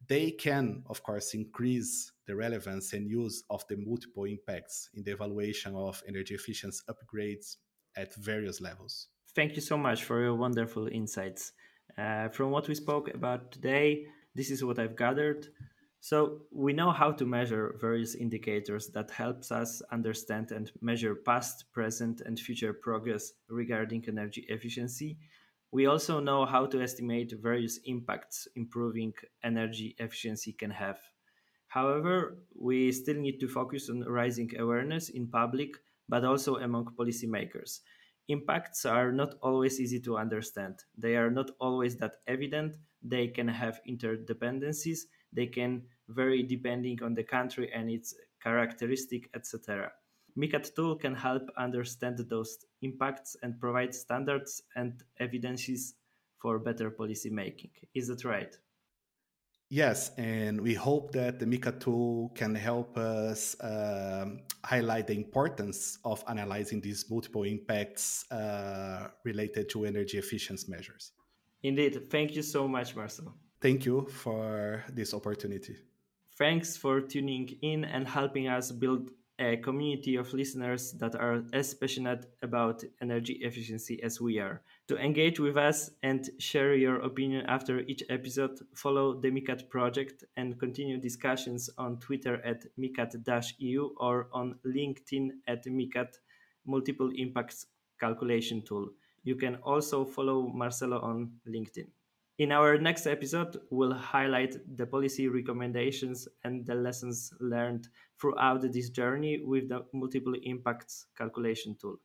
they 0.08 0.32
can, 0.32 0.84
of 0.88 1.02
course, 1.04 1.34
increase 1.34 2.12
the 2.26 2.36
relevance 2.36 2.94
and 2.94 3.10
use 3.10 3.44
of 3.50 3.66
the 3.68 3.78
multiple 3.78 4.26
impacts 4.26 4.90
in 4.94 5.04
the 5.04 5.12
evaluation 5.12 5.76
of 5.76 6.02
energy 6.08 6.36
efficiency 6.36 6.82
upgrades 6.90 7.58
at 7.96 8.14
various 8.16 8.62
levels. 8.62 9.08
Thank 9.36 9.56
you 9.56 9.62
so 9.62 9.78
much 9.78 10.04
for 10.04 10.22
your 10.22 10.36
wonderful 10.36 10.88
insights. 10.88 11.54
Uh, 11.98 12.30
from 12.30 12.52
what 12.52 12.68
we 12.68 12.76
spoke 12.76 13.14
about 13.14 13.52
today, 13.52 14.06
this 14.36 14.50
is 14.50 14.64
what 14.64 14.80
I've 14.80 14.96
gathered. 14.96 15.48
So 16.00 16.42
we 16.52 16.74
know 16.74 16.92
how 16.92 17.12
to 17.14 17.26
measure 17.26 17.76
various 17.80 18.14
indicators 18.16 18.90
that 18.90 19.10
helps 19.10 19.52
us 19.52 19.82
understand 19.92 20.52
and 20.52 20.72
measure 20.82 21.16
past, 21.16 21.72
present, 21.72 22.22
and 22.26 22.38
future 22.38 22.74
progress 22.74 23.32
regarding 23.48 24.04
energy 24.08 24.46
efficiency 24.50 25.18
we 25.74 25.88
also 25.88 26.20
know 26.20 26.46
how 26.46 26.68
to 26.68 26.80
estimate 26.84 27.34
various 27.42 27.80
impacts 27.86 28.48
improving 28.56 29.12
energy 29.44 29.96
efficiency 29.98 30.54
can 30.54 30.70
have. 30.70 31.00
However, 31.68 32.38
we 32.56 32.92
still 32.92 33.16
need 33.18 33.40
to 33.40 33.48
focus 33.48 33.90
on 33.90 34.02
raising 34.02 34.52
awareness 34.60 35.10
in 35.10 35.28
public, 35.28 35.72
but 36.08 36.24
also 36.24 36.58
among 36.58 36.94
policymakers. 36.96 37.80
Impacts 38.28 38.86
are 38.86 39.12
not 39.12 39.34
always 39.42 39.82
easy 39.82 40.00
to 40.02 40.16
understand. 40.16 40.76
They 40.96 41.16
are 41.16 41.32
not 41.32 41.50
always 41.60 41.98
that 41.98 42.18
evident. 42.28 42.76
They 43.02 43.30
can 43.30 43.48
have 43.48 43.82
interdependencies. 43.90 45.00
They 45.34 45.48
can 45.48 45.88
vary 46.08 46.44
depending 46.44 47.02
on 47.02 47.16
the 47.16 47.24
country 47.24 47.74
and 47.74 47.90
its 47.90 48.14
characteristic, 48.44 49.28
etc. 49.34 49.92
MICAT 50.38 50.74
tool 50.76 50.96
can 50.96 51.14
help 51.14 51.50
understand 51.58 52.18
those 52.30 52.58
impacts 52.82 53.36
and 53.44 53.60
provide 53.60 53.94
standards 53.94 54.64
and 54.76 55.04
evidences 55.20 55.96
for 56.40 56.60
better 56.60 56.90
policy 56.90 57.30
making. 57.30 57.72
Is 57.94 58.08
that 58.08 58.26
right? 58.26 58.56
Yes, 59.70 60.12
and 60.18 60.62
we 60.62 60.76
hope 60.76 61.12
that 61.14 61.40
the 61.40 61.46
MICAT 61.46 61.80
tool 61.80 62.32
can 62.36 62.54
help 62.54 62.96
us 62.98 63.56
um, 63.62 64.42
highlight 64.64 65.08
the 65.08 65.16
importance 65.16 65.98
of 66.06 66.24
analyzing 66.28 66.80
these 66.80 67.10
multiple 67.10 67.44
impacts 67.44 68.30
uh, 68.32 69.08
related 69.24 69.70
to 69.70 69.86
energy 69.86 70.18
efficiency 70.18 70.70
measures. 70.70 71.12
Indeed. 71.64 72.12
Thank 72.12 72.36
you 72.36 72.44
so 72.44 72.68
much, 72.68 72.96
Marcel. 72.96 73.34
Thank 73.62 73.86
you 73.86 74.06
for 74.08 74.84
this 74.90 75.14
opportunity. 75.14 75.78
Thanks 76.38 76.76
for 76.76 77.02
tuning 77.02 77.58
in 77.62 77.86
and 77.86 78.08
helping 78.08 78.48
us 78.48 78.72
build 78.72 79.10
a 79.40 79.58
community 79.58 80.16
of 80.16 80.34
listeners 80.34 80.92
that 80.94 81.16
are 81.16 81.44
as 81.54 81.74
passionate 81.74 82.26
about 82.42 82.84
energy 83.02 83.40
efficiency 83.42 84.02
as 84.04 84.22
we 84.22 84.40
are. 84.40 84.62
To 84.88 84.98
engage 84.98 85.40
with 85.40 85.58
us 85.58 85.90
and 86.04 86.30
share 86.40 86.76
your 86.76 86.98
opinion 86.98 87.46
after 87.48 87.80
each 87.82 88.04
episode, 88.10 88.60
follow 88.76 89.20
the 89.20 89.32
MICAT 89.32 89.70
project 89.70 90.24
and 90.38 90.60
continue 90.60 90.98
discussions 90.98 91.70
on 91.78 92.00
Twitter 92.00 92.42
at 92.46 92.66
MICAT-EU 92.78 93.90
or 93.98 94.28
on 94.32 94.60
LinkedIn 94.66 95.30
at 95.48 95.66
MICAT 95.66 96.18
Multiple 96.66 97.12
Impacts 97.16 97.66
Calculation 98.00 98.62
Tool. 98.62 98.90
You 99.24 99.36
can 99.36 99.56
also 99.64 100.06
follow 100.06 100.48
Marcelo 100.48 101.00
on 101.02 101.32
LinkedIn. 101.48 101.88
In 102.40 102.52
our 102.52 102.80
next 102.80 103.06
episode, 103.06 103.60
we'll 103.70 103.94
highlight 103.94 104.56
the 104.76 104.88
policy 104.88 105.28
recommendations 105.28 106.28
and 106.44 106.66
the 106.66 106.74
lessons 106.74 107.32
learned 107.40 107.90
throughout 108.20 108.64
this 108.72 108.90
journey 108.90 109.44
with 109.46 109.70
the 109.70 109.86
multiple 109.94 110.34
impacts 110.42 111.06
calculation 111.16 111.78
tool. 111.80 111.98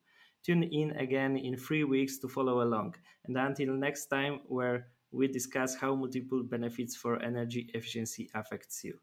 Tune 0.44 0.64
in 0.64 0.90
again 0.92 1.38
in 1.38 1.56
three 1.56 1.84
weeks 1.84 2.18
to 2.18 2.28
follow 2.28 2.60
along. 2.62 2.94
And 3.24 3.38
until 3.38 3.72
next 3.72 4.06
time, 4.06 4.40
where 4.46 4.88
we 5.10 5.28
discuss 5.28 5.74
how 5.74 5.94
multiple 5.94 6.42
benefits 6.42 6.94
for 6.94 7.22
energy 7.22 7.70
efficiency 7.72 8.28
affects 8.34 8.84
you. 8.84 8.98